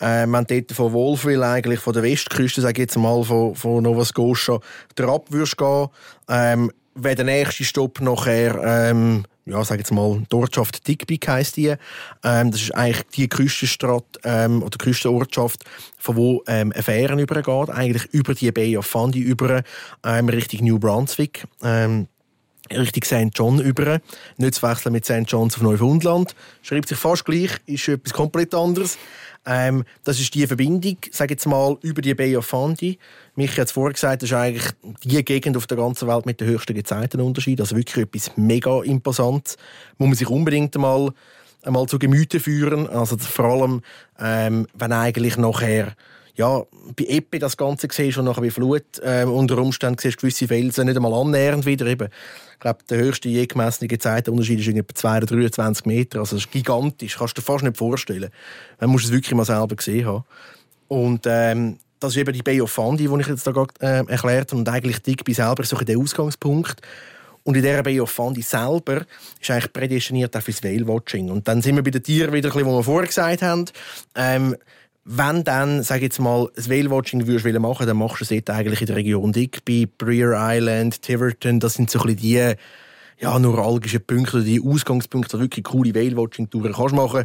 Äh, 0.00 0.26
wir 0.26 0.36
haben 0.36 0.46
dort 0.46 0.72
von 0.72 0.92
Wolfville 0.92 1.46
eigentlich, 1.46 1.80
von 1.80 1.92
der 1.92 2.02
Westküste, 2.02 2.60
sage 2.60 2.74
ich 2.74 2.88
jetzt 2.88 2.96
mal, 2.96 3.24
von, 3.24 3.54
von 3.54 3.82
Nova 3.82 4.04
Scotia, 4.04 4.60
der 4.96 5.08
Ab 5.08 5.26
würdest 5.30 5.56
gehen. 5.56 5.88
Ähm, 6.28 6.70
wäre 6.94 7.14
der 7.16 7.24
nächste 7.24 7.64
Stopp 7.64 8.00
nachher, 8.00 8.60
ähm, 8.64 9.24
ja, 9.46 9.62
sag 9.64 9.78
jetzt 9.78 9.92
mal, 9.92 10.22
die 10.30 10.36
Ortschaft 10.36 10.86
Digby 10.86 11.18
heisst 11.26 11.56
die. 11.56 11.74
Ähm, 12.22 12.50
das 12.50 12.62
ist 12.62 12.74
eigentlich 12.74 13.06
die 13.14 13.28
Küstenstadt 13.28 14.04
ähm, 14.24 14.62
oder 14.62 14.78
Küstenortschaft, 14.78 15.64
von 15.98 16.16
wo 16.16 16.42
ähm, 16.46 16.72
eine 16.72 16.82
Fähre 16.82 17.20
übergeht, 17.20 17.70
eigentlich 17.70 18.06
über 18.12 18.34
die 18.34 18.50
Bay 18.52 18.76
of 18.76 18.86
Fundy 18.86 19.20
über 19.20 19.62
ähm, 20.04 20.28
Richtung 20.28 20.64
New 20.66 20.78
Brunswick. 20.78 21.44
Ähm, 21.62 22.08
Richtung 22.70 23.04
St. 23.04 23.30
John 23.34 23.60
über. 23.60 24.00
Nicht 24.36 24.54
zu 24.54 24.62
wechseln 24.62 24.92
mit 24.92 25.04
St. 25.04 25.24
John's 25.26 25.56
auf 25.56 25.62
Neufundland. 25.62 26.34
Schreibt 26.62 26.88
sich 26.88 26.98
fast 26.98 27.24
gleich, 27.24 27.50
ist 27.66 27.88
etwas 27.88 28.12
komplett 28.12 28.54
anderes. 28.54 28.98
Ähm, 29.46 29.84
das 30.04 30.18
ist 30.20 30.34
die 30.34 30.46
Verbindung, 30.46 30.96
sage 31.10 31.34
jetzt 31.34 31.46
mal, 31.46 31.76
über 31.82 32.00
die 32.00 32.14
Bay 32.14 32.34
of 32.36 32.46
Fundy. 32.46 32.98
Mich 33.36 33.58
hat 33.58 33.66
es 33.66 33.72
vorher 33.72 33.92
gesagt, 33.92 34.22
das 34.22 34.30
ist 34.30 34.36
eigentlich 34.36 34.64
die 35.02 35.22
Gegend 35.22 35.56
auf 35.56 35.66
der 35.66 35.76
ganzen 35.76 36.08
Welt 36.08 36.24
mit 36.24 36.40
den 36.40 36.48
höchsten 36.48 36.74
Gezeitenunterschied. 36.74 37.60
Also 37.60 37.76
wirklich 37.76 38.04
etwas 38.06 38.30
mega 38.36 38.82
imposant, 38.82 39.56
wo 39.98 40.06
man 40.06 40.14
sich 40.14 40.28
unbedingt 40.28 40.74
einmal, 40.76 41.12
einmal 41.62 41.86
zu 41.86 41.98
Gemüte 41.98 42.40
führen. 42.40 42.88
Also 42.88 43.18
vor 43.18 43.44
allem, 43.44 43.82
ähm, 44.18 44.66
wenn 44.72 44.92
eigentlich 44.92 45.36
nachher 45.36 45.94
ja, 46.36 46.62
bei 46.96 47.04
Epi 47.04 47.38
das 47.38 47.56
Ganze 47.56 47.86
siehst 47.90 48.18
und 48.18 48.24
nachher 48.24 48.40
bei 48.40 48.50
Flut 48.50 48.82
ähm, 49.02 49.30
unter 49.30 49.58
Umständen 49.58 49.98
siehst 49.98 50.16
du 50.16 50.22
gewisse 50.22 50.48
Felsen 50.48 50.86
nicht 50.86 50.96
einmal 50.96 51.14
annähernd 51.14 51.64
wieder. 51.64 51.86
Eben, 51.86 52.08
ich 52.54 52.60
glaube, 52.60 52.80
der 52.90 52.98
höchste 52.98 53.28
je 53.28 53.46
gemessene 53.46 53.96
Zeitenunterschied 53.96 54.58
ist 54.58 54.68
etwa 54.68 54.94
2 54.94 55.16
oder 55.18 55.26
23 55.26 55.86
Meter. 55.86 56.18
Also 56.20 56.36
das 56.36 56.46
ist 56.46 56.52
gigantisch, 56.52 57.18
kannst 57.18 57.36
du 57.36 57.40
dir 57.40 57.46
fast 57.46 57.62
nicht 57.62 57.76
vorstellen. 57.76 58.30
Man 58.80 58.90
muss 58.90 59.04
es 59.04 59.12
wirklich 59.12 59.34
mal 59.34 59.44
selber 59.44 59.76
gesehen 59.76 60.06
haben. 60.06 60.24
Und 60.88 61.24
ähm, 61.26 61.78
das 62.00 62.12
ist 62.12 62.18
eben 62.18 62.32
die 62.32 62.42
Bay 62.42 62.60
of 62.60 62.70
Fundy, 62.70 63.08
die 63.08 63.20
ich 63.20 63.28
jetzt 63.28 63.46
da 63.46 63.52
gerade 63.52 63.72
äh, 63.80 64.04
erklärt 64.10 64.50
habe. 64.50 64.58
Und 64.58 64.68
eigentlich 64.68 65.02
Digby 65.02 65.34
selber 65.34 65.64
so 65.64 65.76
der 65.76 65.98
Ausgangspunkt. 65.98 66.82
Und 67.44 67.56
in 67.56 67.62
dieser 67.62 67.82
Bay 67.82 68.00
of 68.00 68.10
Fundy 68.10 68.42
selber 68.42 69.04
ist 69.40 69.50
eigentlich 69.50 69.72
prädestiniert 69.72 70.36
auch 70.36 70.42
fürs 70.42 70.64
Whale-Watching. 70.64 71.30
Und 71.30 71.46
dann 71.46 71.62
sind 71.62 71.76
wir 71.76 71.82
bei 71.82 71.90
den 71.90 72.02
Tieren 72.02 72.32
wieder, 72.32 72.48
ein 72.48 72.52
bisschen, 72.52 72.66
wo 72.66 72.76
wir 72.76 72.82
vorher 72.82 73.06
gesagt 73.06 73.42
haben. 73.42 73.66
Ähm, 74.16 74.56
wenn 75.04 75.44
dann, 75.44 75.82
sag 75.82 76.00
jetzt 76.00 76.18
mal, 76.18 76.48
das 76.56 76.70
Whale-Watching 76.70 77.60
machen, 77.60 77.86
dann 77.86 77.96
machst 77.98 78.20
du 78.20 78.34
es 78.34 78.48
eigentlich 78.48 78.80
in 78.80 78.86
der 78.86 78.96
Region 78.96 79.32
Digby, 79.32 79.86
Breer 79.86 80.34
Island, 80.36 81.02
Tiverton. 81.02 81.60
Das 81.60 81.74
sind 81.74 81.90
so 81.90 82.00
ein 82.00 82.16
die 82.16 82.54
ja, 83.18 83.38
neuralgischen 83.38 84.04
Punkte, 84.04 84.42
die 84.42 84.62
Ausgangspunkte, 84.62 85.38
wirklich 85.38 85.64
coole 85.64 85.94
Whale-Watching-Touren 85.94 86.72
kannst 86.72 86.94
machen. 86.94 87.24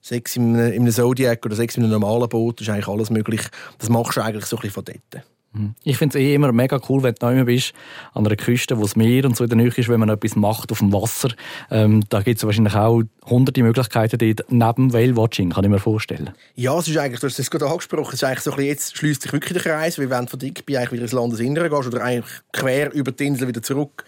Sechs 0.00 0.36
in 0.36 0.56
einem 0.56 0.90
Zodiac 0.90 1.44
oder 1.44 1.54
sechs 1.54 1.76
in 1.76 1.84
einem 1.84 1.92
normalen 1.92 2.28
Boot, 2.28 2.60
ist 2.60 2.70
eigentlich 2.70 2.88
alles 2.88 3.10
möglich. 3.10 3.42
Das 3.78 3.90
machst 3.90 4.16
du 4.16 4.22
eigentlich 4.22 4.46
so 4.46 4.56
ein 4.56 4.62
bisschen 4.62 4.74
von 4.74 4.84
dort. 4.84 5.24
Mhm. 5.52 5.74
Ich 5.82 5.96
finde 5.98 6.16
es 6.16 6.24
eh 6.24 6.34
immer 6.34 6.52
mega 6.52 6.80
cool, 6.88 7.02
wenn 7.02 7.14
du 7.14 7.26
neu 7.26 7.44
bist, 7.44 7.72
an 8.14 8.26
einer 8.26 8.36
Küste, 8.36 8.78
wo 8.78 8.84
es 8.84 8.94
Meer 8.94 9.24
und 9.24 9.36
so 9.36 9.44
in 9.44 9.50
der 9.50 9.56
Nähe 9.56 9.68
ist, 9.68 9.88
wenn 9.88 10.00
man 10.00 10.08
etwas 10.08 10.36
macht 10.36 10.70
auf 10.70 10.78
dem 10.78 10.92
Wasser. 10.92 11.30
Ähm, 11.70 12.04
da 12.08 12.22
gibt 12.22 12.38
es 12.38 12.44
wahrscheinlich 12.44 12.74
auch 12.74 13.02
hunderte 13.26 13.62
Möglichkeiten 13.62 14.18
dort, 14.18 14.50
neben 14.50 14.92
Whale-Watching, 14.92 15.50
kann 15.50 15.64
ich 15.64 15.70
mir 15.70 15.78
vorstellen. 15.78 16.30
Ja, 16.54 16.78
es 16.78 16.88
ist 16.88 16.96
eigentlich, 16.96 17.20
du 17.20 17.26
hast 17.26 17.38
es 17.38 17.50
gerade 17.50 17.68
angesprochen, 17.68 18.08
es 18.08 18.14
ist 18.14 18.24
eigentlich 18.24 18.40
so 18.40 18.50
ein 18.52 18.56
bisschen, 18.56 18.70
jetzt 18.70 18.96
schließt 18.96 19.22
sich 19.22 19.32
wirklich 19.32 19.62
der 19.62 19.72
Kreis, 19.72 19.98
wie 19.98 20.08
wenn 20.08 20.26
du 20.26 20.30
von 20.30 20.38
Digby 20.38 20.76
eigentlich 20.76 20.92
wieder 20.92 21.02
ins 21.02 21.12
Landesinnere 21.12 21.68
gehst 21.68 21.88
oder 21.88 22.02
eigentlich 22.02 22.32
quer 22.52 22.92
über 22.92 23.10
die 23.10 23.26
Insel 23.26 23.48
wieder 23.48 23.62
zurück 23.62 24.04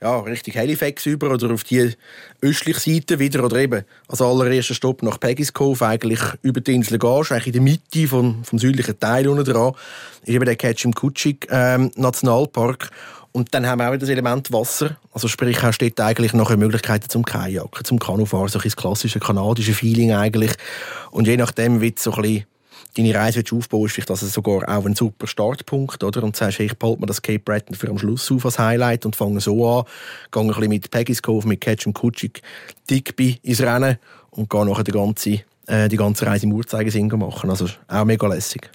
ja, 0.00 0.18
Richtung 0.20 0.54
Halifax 0.54 1.06
über 1.06 1.30
oder 1.30 1.52
auf 1.52 1.64
die 1.64 1.92
östliche 2.42 2.80
Seite 2.80 3.18
wieder 3.18 3.44
oder 3.44 3.56
eben 3.56 3.84
als 4.08 4.20
allererster 4.20 4.74
Stopp 4.74 5.02
nach 5.02 5.18
Peggy's 5.18 5.52
Cove 5.52 5.86
eigentlich 5.86 6.20
über 6.42 6.60
die 6.60 6.74
Insel 6.74 6.98
gehst, 6.98 7.32
eigentlich 7.32 7.46
in 7.46 7.52
der 7.52 7.62
Mitte 7.62 8.08
vom, 8.08 8.44
vom 8.44 8.58
südlichen 8.58 8.98
Teil 9.00 9.26
unten 9.28 9.44
dran, 9.44 9.72
ist 10.22 10.34
eben 10.34 10.44
der 10.44 10.56
Ketchum-Kutschik 10.56 11.48
ähm, 11.50 11.90
Nationalpark 11.96 12.90
und 13.36 13.52
dann 13.52 13.66
haben 13.66 13.80
wir 13.80 13.90
auch 13.90 13.96
das 13.96 14.08
Element 14.08 14.50
Wasser. 14.50 14.96
Also 15.12 15.28
sprich, 15.28 15.62
hast 15.62 15.78
du 15.78 15.90
eigentlich 15.98 16.32
noch 16.32 16.56
Möglichkeiten 16.56 17.10
zum 17.10 17.22
Kajaken, 17.22 17.84
zum 17.84 17.98
Kanufahren, 17.98 18.48
so 18.48 18.58
ein 18.58 18.70
klassische 18.70 19.20
kanadische 19.20 19.74
Feeling 19.74 20.12
eigentlich. 20.12 20.52
Und 21.10 21.26
je 21.26 21.36
nachdem, 21.36 21.82
wie 21.82 21.94
so 21.98 22.12
ein 22.12 22.22
bisschen 22.22 22.46
deine 22.96 23.14
Reise 23.14 23.42
aufbauen 23.52 23.86
ist 23.86 24.08
das 24.08 24.20
sogar 24.20 24.68
auch 24.68 24.86
ein 24.86 24.94
super 24.94 25.26
Startpunkt, 25.26 26.02
oder? 26.02 26.22
Und 26.22 26.36
sagst, 26.36 26.58
hey, 26.58 26.66
ich 26.66 26.74
behalte 26.74 27.00
mir 27.00 27.06
das 27.06 27.20
Cape 27.20 27.38
Breton 27.38 27.76
für 27.76 27.88
am 27.88 27.98
Schluss 27.98 28.30
auf 28.30 28.44
als 28.44 28.58
Highlight 28.58 29.04
und 29.04 29.14
fange 29.14 29.40
so 29.40 29.68
an, 29.68 29.84
gehe 30.30 30.42
ein 30.42 30.48
bisschen 30.48 30.68
mit 30.68 30.90
Peggy's 30.90 31.22
Cove, 31.22 31.46
mit 31.46 31.60
Catch 31.60 31.86
und 31.86 31.94
Kutschik, 31.94 32.42
Digby 32.88 33.38
ins 33.42 33.60
Rennen 33.60 33.98
und 34.30 34.48
gehe 34.48 34.64
nachher 34.64 34.84
die 34.84 34.92
ganze, 34.92 35.40
äh, 35.66 35.88
die 35.88 35.96
ganze 35.96 36.26
Reise 36.26 36.46
im 36.46 36.52
Uhrzeigersinn 36.52 37.08
machen. 37.08 37.50
Also 37.50 37.66
auch 37.88 38.04
mega 38.04 38.26
lässig 38.26 38.70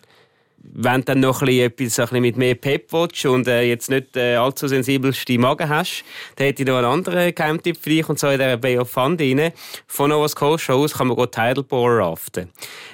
wenn 0.64 1.02
du 1.02 1.06
dann 1.06 1.20
noch 1.22 1.42
etwas 1.42 2.00
ein 2.00 2.06
bisschen 2.06 2.22
mit 2.22 2.38
mehr 2.38 2.56
Pep 2.56 2.92
willst 2.94 3.26
und 3.26 3.48
äh, 3.48 3.64
jetzt 3.64 3.90
nicht 3.90 4.16
äh, 4.16 4.36
allzu 4.36 4.68
sensibelste 4.68 5.38
Magen 5.38 5.70
hast, 5.70 6.04
dann 6.36 6.48
hätte 6.48 6.64
ich 6.64 6.68
noch 6.68 6.78
einen 6.78 6.86
anderen 6.86 7.34
Geheimtipp 7.34 7.78
für 7.78 7.90
dich, 7.90 8.08
und 8.08 8.20
zwar 8.20 8.34
in 8.34 8.40
der 8.40 8.58
Bay 8.58 8.78
of 8.78 8.90
Fund 8.90 9.20
rein. 9.20 9.52
Von 9.88 10.10
Nova 10.10 10.28
Scotia 10.28 10.76
aus 10.76 10.94
kann 10.94 11.08
man 11.08 11.18
Tidal 11.18 11.64
Bore 11.64 12.00
raften. 12.00 12.50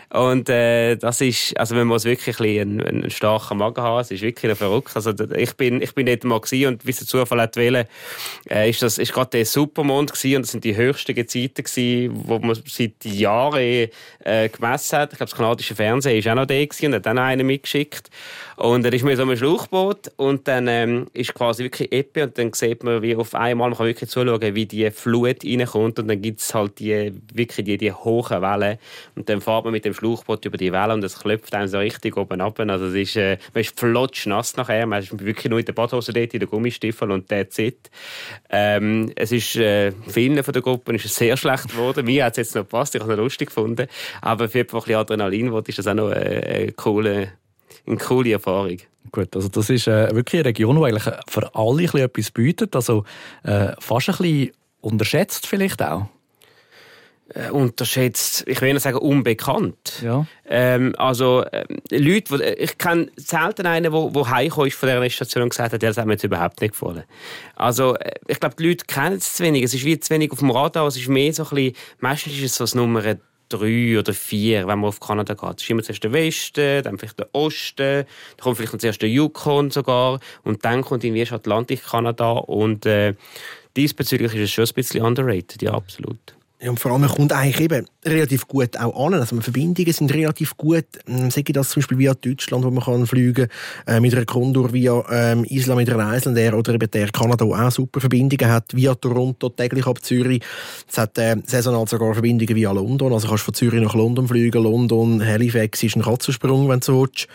Und 0.10 0.48
äh, 0.48 0.96
das 0.96 1.20
ist, 1.20 1.58
also 1.60 1.76
man 1.76 1.88
muss 1.88 2.06
wirklich 2.06 2.40
ein 2.40 2.48
einen, 2.60 2.82
einen 2.82 3.10
starken 3.10 3.58
Magen 3.58 3.82
haben, 3.82 4.00
es 4.00 4.12
ist 4.12 4.22
wirklich 4.22 4.58
verrückt. 4.58 4.92
Also 4.96 5.12
ich 5.36 5.54
bin, 5.56 5.82
ich 5.82 5.94
bin 5.94 6.06
dort 6.06 6.24
mal 6.24 6.40
gewesen 6.40 6.68
und 6.68 6.86
wie 6.86 6.92
es 6.92 6.98
der 6.98 7.08
Zufall 7.08 7.42
hat 7.42 7.58
wählen, 7.58 7.86
äh, 8.50 8.70
ist 8.70 8.82
das, 8.82 8.98
ist 8.98 9.12
gerade 9.12 9.32
der 9.32 9.46
Supermond 9.46 10.14
gewesen 10.14 10.38
und 10.38 10.42
das 10.44 10.52
sind 10.52 10.64
die 10.64 10.76
höchsten 10.76 11.14
Gezeiten 11.14 11.64
gewesen, 11.64 12.22
wo 12.26 12.40
man 12.40 12.58
seit 12.66 13.04
Jahren 13.04 13.90
äh, 14.24 14.50
gemessen 14.50 14.98
hat. 14.98 15.12
Ich 15.12 15.18
glaube, 15.18 15.30
das 15.30 15.38
kanadische 15.38 15.76
Fernsehen 15.76 16.18
ist 16.18 16.28
auch 16.28 16.36
noch 16.36 16.46
da 16.46 16.66
gewesen 16.66 16.88
und 16.88 16.96
hat 16.96 17.06
dann 17.06 17.18
einen 17.18 17.46
mitgeschickt. 17.46 18.10
Und 18.56 18.86
er 18.86 18.94
ist 18.94 19.04
mir 19.04 19.16
so 19.16 19.24
ein 19.24 19.38
Schlauchboot 19.38 20.14
und 20.16 20.48
dann 20.48 20.68
ähm, 20.68 21.08
ist 21.14 21.34
quasi 21.34 21.64
wirklich 21.64 21.92
Eppe 21.92 22.24
und 22.24 22.38
dann 22.38 22.54
sieht 22.54 22.84
man, 22.84 23.02
wie 23.04 23.16
auf 23.16 23.36
einmal, 23.36 23.70
man 23.70 23.78
kann 23.78 23.86
wirklich 23.86 24.10
zuschauen, 24.10 24.56
wie 24.56 24.66
die 24.66 24.90
Flut 24.90 25.44
reinkommt 25.44 26.00
und 26.00 26.08
dann 26.08 26.22
gibt 26.22 26.40
es 26.40 26.56
halt 26.56 26.80
die, 26.80 27.14
wirklich 27.34 27.66
die, 27.66 27.78
die 27.78 27.92
hohen 27.92 28.42
Wellen 28.42 28.80
und 29.16 29.30
dann 29.30 29.42
fährt 29.42 29.64
man 29.64 29.74
mit 29.74 29.86
dem 29.86 29.94
Schlauchboot 29.98 30.46
über 30.46 30.58
die 30.58 30.72
Wellen 30.72 30.92
und 30.92 31.04
es 31.04 31.20
klopft 31.20 31.54
einem 31.54 31.68
so 31.68 31.78
richtig 31.80 32.18
oben 32.18 32.42
ab. 32.42 32.60
Also 32.60 32.86
es 32.86 32.96
ist, 32.96 33.16
äh, 33.16 33.38
man 33.54 33.62
ist 33.62 33.80
flotsch 33.80 34.26
nass 34.28 34.56
nachher, 34.56 34.86
man 34.86 35.02
ist 35.02 35.18
wirklich 35.20 35.50
nur 35.50 35.60
in 35.60 35.66
der 35.66 35.74
Badhose 35.74 36.14
dort, 36.14 36.34
in 36.34 36.40
der 36.40 36.48
Gummistiefel 36.48 37.12
und 37.12 37.28
that's 37.28 37.60
it. 37.60 37.90
Ähm, 38.50 39.12
es 39.16 39.32
ist, 39.32 39.56
äh, 39.56 39.92
vielen 40.08 40.42
von 40.44 40.54
der 40.54 40.62
Gruppe 40.62 40.96
ist 40.96 41.06
es 41.06 41.16
sehr 41.16 41.38
schlecht 41.38 41.70
geworden. 41.70 42.06
Mir 42.06 42.26
hat 42.26 42.34
es 42.34 42.38
jetzt 42.38 42.56
noch 42.56 42.64
gepasst, 42.64 42.96
ich 42.96 43.02
habe 43.02 43.12
es 43.12 43.18
noch 43.18 43.24
lustig 43.24 43.48
gefunden. 43.50 43.88
Aber 44.22 44.50
für 44.50 44.64
bisschen 44.64 44.96
Adrenalin 44.96 45.54
ist 45.54 45.80
das 45.80 45.88
auch 45.88 45.94
noch 45.94 46.12
äh, 46.12 46.64
eine 46.64 46.72
coole 46.74 47.32
eine 47.86 47.98
coole 47.98 48.32
Erfahrung. 48.34 48.78
Gut, 49.12 49.36
also 49.36 49.48
das 49.48 49.70
ist 49.70 49.88
äh, 49.88 50.14
wirklich 50.14 50.42
eine 50.42 50.50
Region, 50.50 50.78
die 50.78 50.84
eigentlich 50.84 51.14
für 51.28 51.56
alle 51.56 51.84
etwas 51.84 52.32
bietet, 52.32 52.76
also 52.76 53.06
äh, 53.44 53.72
fast 53.80 54.10
ein 54.10 54.18
bisschen 54.18 54.52
unterschätzt 54.82 55.48
vielleicht 55.48 55.82
auch. 55.82 56.08
Äh, 57.34 57.52
unterschätzt, 57.52 58.46
ich 58.48 58.62
will 58.62 58.72
nicht 58.72 58.84
sagen 58.84 59.00
unbekannt. 59.00 60.02
Ja. 60.02 60.26
Ähm, 60.48 60.96
also 60.98 61.44
äh, 61.44 61.66
Leute, 61.92 62.36
äh, 62.36 62.54
ich 62.54 62.78
kenne 62.78 63.12
selten 63.18 63.66
einen, 63.66 63.92
der, 63.92 64.10
der 64.12 64.30
heimgekommen 64.30 64.70
ist 64.70 64.78
von 64.78 64.88
dieser 64.88 65.10
Station 65.10 65.44
und 65.44 65.50
gesagt 65.50 65.74
hat, 65.74 65.84
das 65.84 65.98
hat 65.98 66.06
mir 66.06 66.14
jetzt 66.14 66.24
überhaupt 66.24 66.62
nicht 66.62 66.72
gefallen. 66.72 67.04
Also 67.56 67.96
äh, 67.96 68.14
ich 68.28 68.40
glaube, 68.40 68.56
die 68.58 68.70
Leute 68.70 68.86
kennen 68.86 69.18
es 69.18 69.34
zu 69.34 69.44
wenig. 69.44 69.64
Es 69.64 69.74
ist 69.74 69.84
wie 69.84 70.00
zu 70.00 70.14
wenig 70.14 70.32
auf 70.32 70.40
dem 70.40 70.52
Radar. 70.52 70.88
Es 70.88 70.96
ist 70.96 71.10
mehr 71.10 71.34
so 71.34 71.44
ein 71.44 71.50
bisschen, 71.50 71.76
meistens 72.00 72.34
ist 72.34 72.44
es 72.44 72.56
so 72.56 72.64
das 72.64 72.76
Nummer 72.76 73.04
drei 73.50 74.00
oder 74.00 74.14
vier, 74.14 74.66
wenn 74.66 74.80
man 74.80 74.88
auf 74.88 75.02
Kanada 75.02 75.34
geht. 75.34 75.58
Es 75.58 75.64
ist 75.64 75.70
immer 75.70 75.84
zuerst 75.84 76.04
der 76.06 76.14
Westen, 76.14 76.84
dann 76.84 76.98
vielleicht 76.98 77.20
der 77.20 77.28
Osten, 77.34 78.06
dann 78.06 78.06
kommt 78.40 78.56
vielleicht 78.56 78.80
zuerst 78.80 79.02
der 79.02 79.10
Yukon 79.10 79.70
sogar 79.70 80.22
und 80.46 80.64
dann 80.64 80.82
kommt 80.82 81.04
irgendwie 81.04 81.22
erst 81.22 81.34
Atlantik-Kanada 81.34 82.32
und 82.32 82.86
äh, 82.86 83.16
diesbezüglich 83.76 84.34
ist 84.34 84.42
es 84.42 84.52
schon 84.52 84.66
ein 84.66 84.74
bisschen 84.74 85.04
underrated, 85.04 85.62
ja, 85.62 85.74
absolut. 85.74 86.38
Ja, 86.60 86.72
und 86.72 86.80
vor 86.80 86.92
allem, 86.92 87.02
man 87.02 87.12
kommt 87.12 87.32
eigentlich 87.34 87.60
eben 87.60 87.86
relativ 88.04 88.48
gut 88.48 88.80
auch 88.80 89.06
an. 89.06 89.14
Also, 89.14 89.40
Verbindungen 89.42 89.94
sind 89.94 90.12
relativ 90.12 90.58
gut. 90.58 90.86
Ähm, 91.08 91.30
sage 91.30 91.44
ich 91.50 91.54
das 91.54 91.70
zum 91.70 91.82
Beispiel 91.82 92.00
via 92.00 92.16
Deutschland, 92.16 92.66
wo 92.66 92.72
man 92.72 92.84
kann 92.84 93.06
fliegen 93.06 93.48
kann, 93.86 93.98
äh, 93.98 94.00
mit 94.00 94.16
einer 94.16 94.26
Condor 94.26 94.74
via 94.74 95.04
ähm, 95.12 95.44
Island, 95.44 95.78
mit 95.78 95.90
einer 95.92 96.16
Islander 96.16 96.58
oder 96.58 96.74
eben 96.74 96.90
der 96.90 97.10
Kanada 97.10 97.46
auch 97.46 97.72
super 97.72 98.00
Verbindungen 98.00 98.52
hat, 98.52 98.76
via 98.76 98.96
Toronto 98.96 99.50
täglich 99.50 99.86
ab 99.86 100.04
Zürich. 100.04 100.42
Es 100.90 100.98
hat 100.98 101.16
äh, 101.20 101.36
saisonal 101.46 101.88
sogar 101.88 102.14
Verbindungen 102.14 102.56
via 102.56 102.72
London. 102.72 103.14
Also, 103.14 103.28
kannst 103.28 103.44
von 103.44 103.54
Zürich 103.54 103.84
nach 103.84 103.94
London 103.94 104.28
fliegen. 104.28 104.64
London, 104.64 105.24
Halifax 105.24 105.84
ist 105.84 105.96
ein 105.96 106.02
Katzensprung, 106.02 106.70
wenn 106.70 106.80
du 106.80 106.86
so 106.86 107.02
willst. 107.02 107.28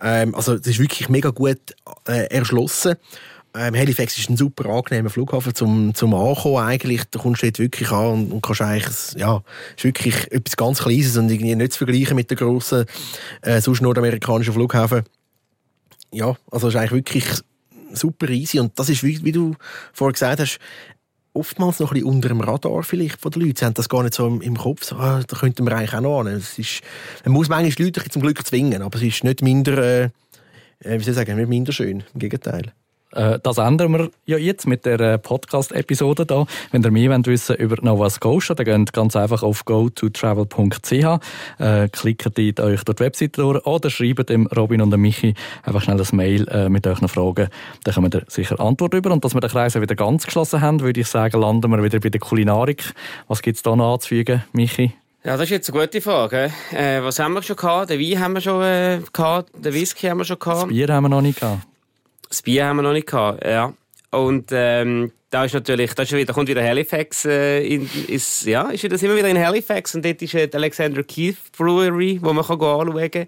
Ähm, 0.00 0.34
also, 0.34 0.54
es 0.54 0.66
ist 0.66 0.78
wirklich 0.78 1.10
mega 1.10 1.28
gut 1.28 1.60
äh, 2.08 2.28
erschlossen. 2.30 2.94
Ähm, 3.52 3.74
Halifax 3.74 4.16
ist 4.16 4.30
ein 4.30 4.36
super 4.36 4.68
angenehmer 4.70 5.10
Flughafen 5.10 5.54
zum, 5.54 5.94
zum 5.94 6.14
Ankommen 6.14 6.64
eigentlich. 6.64 7.02
Da 7.10 7.18
kommst 7.18 7.42
du 7.42 7.46
dort 7.46 7.58
wirklich 7.58 7.90
an 7.90 8.12
und, 8.12 8.32
und 8.32 8.42
kannst 8.42 8.62
eigentlich, 8.62 9.12
ja, 9.16 9.42
ist 9.76 9.84
wirklich 9.84 10.30
etwas 10.30 10.56
ganz 10.56 10.78
Kleines 10.78 11.16
und 11.16 11.30
irgendwie 11.30 11.56
nicht 11.56 11.72
zu 11.72 11.78
vergleichen 11.78 12.14
mit 12.14 12.30
den 12.30 12.38
grossen, 12.38 12.84
äh, 13.42 13.60
sonst 13.60 13.80
nordamerikanischen 13.80 14.54
Flughäfen. 14.54 15.02
Ja, 16.12 16.36
also 16.50 16.68
ist 16.68 16.76
eigentlich 16.76 16.92
wirklich 16.92 17.24
super 17.92 18.28
easy 18.28 18.60
und 18.60 18.78
das 18.78 18.88
ist, 18.88 19.02
wie, 19.02 19.24
wie 19.24 19.32
du 19.32 19.56
vorher 19.92 20.12
gesagt 20.12 20.40
hast, 20.40 20.58
oftmals 21.32 21.80
noch 21.80 21.90
ein 21.90 21.94
bisschen 21.94 22.08
unter 22.08 22.28
dem 22.28 22.40
Radar 22.40 22.82
vielleicht 22.82 23.20
von 23.20 23.32
den 23.32 23.42
Leuten. 23.42 23.56
Sie 23.56 23.64
haben 23.64 23.74
das 23.74 23.88
gar 23.88 24.02
nicht 24.02 24.14
so 24.14 24.26
im, 24.26 24.56
Kopf, 24.56 24.84
so, 24.84 24.96
ah, 24.96 25.22
da 25.26 25.36
könnten 25.36 25.64
wir 25.66 25.76
eigentlich 25.76 25.94
auch 25.94 26.00
noch 26.00 26.20
an. 26.20 26.28
Es 26.28 26.58
ist, 26.58 26.82
man 27.24 27.34
muss 27.34 27.48
manchmal 27.48 27.86
Leute 27.86 28.08
zum 28.08 28.22
Glück 28.22 28.44
zwingen, 28.46 28.82
aber 28.82 28.96
es 28.96 29.02
ist 29.02 29.24
nicht 29.24 29.42
minder, 29.42 29.78
äh, 29.78 30.04
äh 30.84 30.98
wie 30.98 31.02
soll 31.02 31.12
ich 31.12 31.16
sagen, 31.16 31.36
nicht 31.36 31.48
minder 31.48 31.72
schön, 31.72 32.04
im 32.14 32.20
Gegenteil. 32.20 32.72
Äh, 33.12 33.38
das 33.42 33.58
ändern 33.58 33.92
wir 33.92 34.10
ja 34.26 34.38
jetzt 34.38 34.66
mit 34.66 34.84
der 34.84 35.00
äh, 35.00 35.18
Podcast-Episode 35.18 36.26
da. 36.26 36.46
Wenn 36.70 36.82
ihr 36.82 36.90
mehr 36.90 37.10
wollt 37.10 37.26
wissen 37.26 37.56
über 37.56 37.76
Nova 37.82 38.10
Scotia, 38.10 38.54
dann 38.54 38.64
geht 38.64 38.92
ganz 38.92 39.16
einfach 39.16 39.42
auf 39.42 39.62
go2travel.ch, 39.64 41.20
äh, 41.58 41.88
klickt 41.88 42.26
dort 42.26 42.60
euch 42.60 42.84
dort 42.84 43.00
die 43.00 43.04
Webseite 43.04 43.42
durch 43.42 43.66
oder 43.66 43.90
schreibt 43.90 44.28
dem 44.28 44.46
Robin 44.46 44.82
und 44.82 44.90
dem 44.90 45.00
Michi 45.00 45.34
einfach 45.62 45.82
schnell 45.82 46.00
ein 46.00 46.16
Mail 46.16 46.48
äh, 46.48 46.68
mit 46.68 46.86
euren 46.86 47.08
Fragen. 47.08 47.48
Dann 47.84 47.94
kommen 47.94 48.12
wir 48.12 48.22
sicher 48.28 48.60
Antwort 48.60 48.94
über. 48.94 49.10
Und 49.10 49.24
dass 49.24 49.34
wir 49.34 49.40
den 49.40 49.50
Kreis 49.50 49.74
wieder 49.74 49.94
ganz 49.94 50.24
geschlossen 50.26 50.60
haben, 50.60 50.80
würde 50.80 51.00
ich 51.00 51.08
sagen, 51.08 51.40
landen 51.40 51.70
wir 51.70 51.82
wieder 51.82 52.00
bei 52.00 52.10
der 52.10 52.20
Kulinarik. 52.20 52.92
Was 53.28 53.42
gibt 53.42 53.56
es 53.56 53.62
da 53.62 53.74
noch 53.74 53.94
anzufügen, 53.94 54.44
Michi? 54.52 54.92
Ja, 55.22 55.32
das 55.32 55.42
ist 55.42 55.50
jetzt 55.50 55.70
eine 55.70 55.80
gute 55.80 56.00
Frage. 56.00 56.50
Äh, 56.72 57.02
was 57.02 57.18
haben 57.18 57.34
wir 57.34 57.42
schon 57.42 57.56
gehabt? 57.56 57.90
Den 57.90 58.00
Wein 58.00 58.20
haben 58.20 58.34
wir 58.34 58.40
schon 58.40 58.62
äh, 58.62 59.00
gehabt, 59.12 59.50
den 59.54 59.74
Whisky 59.74 60.06
haben 60.06 60.18
wir 60.18 60.24
schon 60.24 60.38
gehabt. 60.38 60.62
Das 60.62 60.68
Bier 60.68 60.88
haben 60.88 61.04
wir 61.04 61.08
noch 61.10 61.20
nicht 61.20 61.40
gehabt. 61.40 61.60
Das 62.30 62.42
Bier 62.42 62.64
haben 62.64 62.76
wir 62.76 62.82
noch 62.82 62.92
nicht 62.92 63.08
gehabt, 63.08 63.44
ja. 63.44 63.74
Und 64.10 64.50
ähm, 64.52 65.12
da 65.30 65.44
ist 65.44 65.54
natürlich, 65.54 65.94
da, 65.94 66.02
ist 66.02 66.12
wieder, 66.12 66.32
kommt 66.32 66.48
wieder 66.48 66.62
Halifax, 66.62 67.24
äh, 67.24 67.60
in, 67.62 67.88
ist, 68.08 68.46
ja, 68.46 68.68
ist 68.70 68.90
das 68.90 69.02
immer 69.02 69.16
wieder 69.16 69.28
in 69.28 69.38
Halifax 69.38 69.94
und 69.94 70.04
dort 70.04 70.20
ist 70.22 70.34
äh, 70.34 70.48
die 70.48 70.56
Alexander 70.56 71.04
Keith 71.04 71.36
Brewery, 71.56 72.18
wo 72.20 72.32
man 72.32 72.44
kann 72.44 72.60
anschauen 72.60 73.10
kann. 73.10 73.26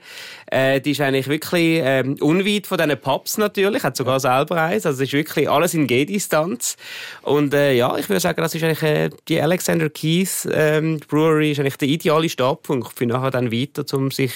Äh, 0.51 0.81
die 0.81 0.91
ist 0.91 1.01
eigentlich 1.01 1.29
wirklich 1.29 1.81
ähm, 1.83 2.17
unweit 2.21 2.67
von 2.67 2.79
diesen 2.79 2.99
Pubs 3.01 3.39
natürlich, 3.39 3.85
hat 3.85 3.97
sogar 3.97 4.19
selber 4.19 4.61
eins, 4.61 4.85
also 4.85 5.03
es 5.03 5.09
ist 5.09 5.13
wirklich 5.13 5.49
alles 5.49 5.75
in 5.75 5.87
Gehdistanz. 5.87 6.77
Und 7.23 7.55
äh, 7.55 7.75
ja, 7.75 7.97
ich 7.97 8.09
würde 8.09 8.21
sagen, 8.21 8.41
das 8.41 8.55
ist 8.55 8.65
eigentlich 8.65 8.83
äh, 8.83 9.11
die 9.29 9.41
Alexander 9.41 9.89
Keith 9.89 10.49
ähm, 10.53 11.01
Brewery 11.09 11.53
ist 11.53 11.61
eigentlich 11.61 11.77
der 11.77 11.89
ideale 11.89 12.29
Startpunkt 12.29 12.99
für 12.99 13.07
nachher 13.07 13.31
dann 13.31 13.53
weiter, 13.53 13.85
um 13.97 14.11
sich 14.11 14.33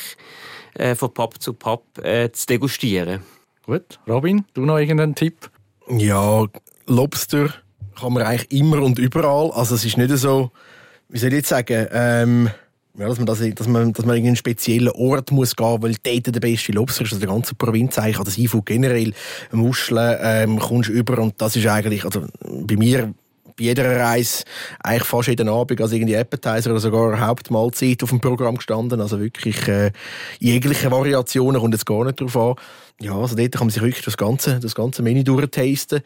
äh, 0.74 0.94
von 0.94 1.12
Pub 1.12 1.42
zu 1.42 1.52
Pub 1.52 1.82
äh, 2.02 2.30
zu 2.30 2.46
degustieren. 2.46 3.35
Gut. 3.66 3.98
Robin, 4.08 4.44
du 4.54 4.64
noch 4.64 4.78
irgendeinen 4.78 5.16
Tipp? 5.16 5.50
Ja, 5.88 6.44
Lobster 6.86 7.52
kann 7.98 8.12
man 8.12 8.22
eigentlich 8.22 8.50
immer 8.52 8.80
und 8.80 8.98
überall. 8.98 9.50
Also 9.52 9.74
es 9.74 9.84
ist 9.84 9.96
nicht 9.96 10.16
so, 10.16 10.52
wie 11.08 11.18
soll 11.18 11.30
ich 11.30 11.36
jetzt 11.36 11.48
sagen, 11.48 11.88
ähm, 11.90 12.50
ja, 12.96 13.08
dass 13.08 13.18
man, 13.18 13.26
das, 13.26 13.42
dass 13.54 13.66
man, 13.66 13.92
dass 13.92 14.06
man 14.06 14.16
in 14.16 14.26
einen 14.26 14.36
speziellen 14.36 14.90
Ort 14.90 15.32
muss 15.32 15.56
gehen, 15.56 15.82
weil 15.82 15.96
dort 16.02 16.34
der 16.34 16.40
beste 16.40 16.72
Lobster 16.72 17.02
ist, 17.02 17.12
also 17.12 17.18
der 17.20 17.28
ganze 17.28 17.54
Provinz 17.56 17.98
eigentlich, 17.98 18.16
oder 18.16 18.26
das 18.26 18.34
Seafood 18.34 18.66
generell, 18.66 19.12
Muscheln, 19.50 20.16
ähm, 20.20 20.58
kommst 20.58 20.88
über 20.88 21.18
und 21.18 21.34
das 21.38 21.56
ist 21.56 21.66
eigentlich, 21.66 22.04
also 22.04 22.24
bei 22.40 22.76
mir 22.76 23.12
bei 23.56 23.64
jeder 23.64 24.00
Reise 24.00 24.44
eigentlich 24.82 25.04
fast 25.04 25.28
jeden 25.28 25.48
Abend 25.48 25.80
als 25.80 25.92
irgendwie 25.92 26.16
Appetizer 26.16 26.70
oder 26.70 26.80
sogar 26.80 27.20
Hauptmahlzeit 27.20 28.02
auf 28.02 28.10
dem 28.10 28.20
Programm 28.20 28.56
gestanden. 28.56 29.00
Also 29.00 29.20
wirklich 29.20 29.66
äh, 29.68 29.92
jegliche 30.38 30.90
Variationen 30.90 31.60
kommt 31.60 31.74
jetzt 31.74 31.86
gar 31.86 32.04
nicht 32.04 32.20
drauf 32.20 32.36
an. 32.36 32.54
Ja, 32.98 33.14
also 33.14 33.36
dort 33.36 33.52
kann 33.52 33.66
man 33.66 33.70
sich 33.70 33.82
wirklich 33.82 34.04
das 34.04 34.16
ganze, 34.16 34.58
das 34.58 34.74
ganze 34.74 35.02
Menü 35.02 35.22
durchtasten. 35.22 36.00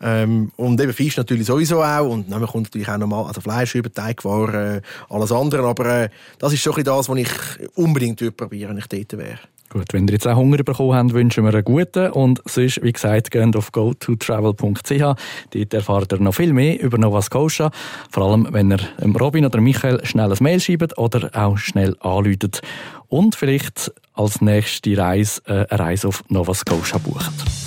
Ähm, 0.00 0.52
und 0.56 0.80
eben 0.80 0.92
Fisch 0.92 1.16
natürlich 1.16 1.46
sowieso 1.46 1.82
auch. 1.82 2.08
Und 2.08 2.30
dann 2.30 2.46
kommt 2.46 2.66
natürlich 2.66 2.88
auch 2.88 2.98
nochmal, 2.98 3.26
also 3.26 3.40
Fleisch 3.40 3.74
über 3.74 3.92
Teigwaren, 3.92 4.76
äh, 4.76 4.82
alles 5.08 5.32
andere. 5.32 5.66
Aber 5.66 5.86
äh, 5.86 6.08
das 6.38 6.52
ist 6.52 6.62
bisschen 6.62 6.84
das, 6.84 7.08
was 7.08 7.18
ich 7.18 7.30
unbedingt 7.74 8.36
probieren 8.36 8.70
wenn 8.70 8.78
ich 8.78 8.86
dort 8.86 9.18
wäre. 9.18 9.38
Gut, 9.76 9.92
wenn 9.92 10.08
ihr 10.08 10.14
jetzt 10.14 10.26
auch 10.26 10.36
Hunger 10.36 10.56
bekommen 10.62 10.94
habt, 10.94 11.12
wünschen 11.12 11.44
wir 11.44 11.52
einen 11.52 11.62
guten. 11.62 12.10
Und 12.12 12.40
sonst, 12.46 12.82
wie 12.82 12.92
gesagt, 12.92 13.30
geht 13.30 13.54
auf 13.54 13.72
gototravel.ch. 13.72 14.88
Dort 15.50 15.74
erfahrt 15.74 16.12
ihr 16.14 16.18
noch 16.18 16.34
viel 16.34 16.54
mehr 16.54 16.80
über 16.80 16.96
Nova 16.96 17.20
Scotia. 17.20 17.70
Vor 18.10 18.22
allem, 18.22 18.48
wenn 18.52 18.72
ihr 18.72 18.78
Robin 19.20 19.44
oder 19.44 19.60
Michael 19.60 20.02
schnell 20.06 20.32
ein 20.32 20.38
Mail 20.40 20.60
schreibt 20.60 20.96
oder 20.96 21.28
auch 21.34 21.58
schnell 21.58 21.94
anläutet. 22.00 22.62
Und 23.08 23.34
vielleicht 23.34 23.92
als 24.14 24.40
nächste 24.40 24.96
Reise 24.96 25.42
äh, 25.44 25.66
eine 25.68 25.78
Reise 25.78 26.08
auf 26.08 26.24
Nova 26.30 26.54
Scotia 26.54 26.96
bucht. 26.96 27.65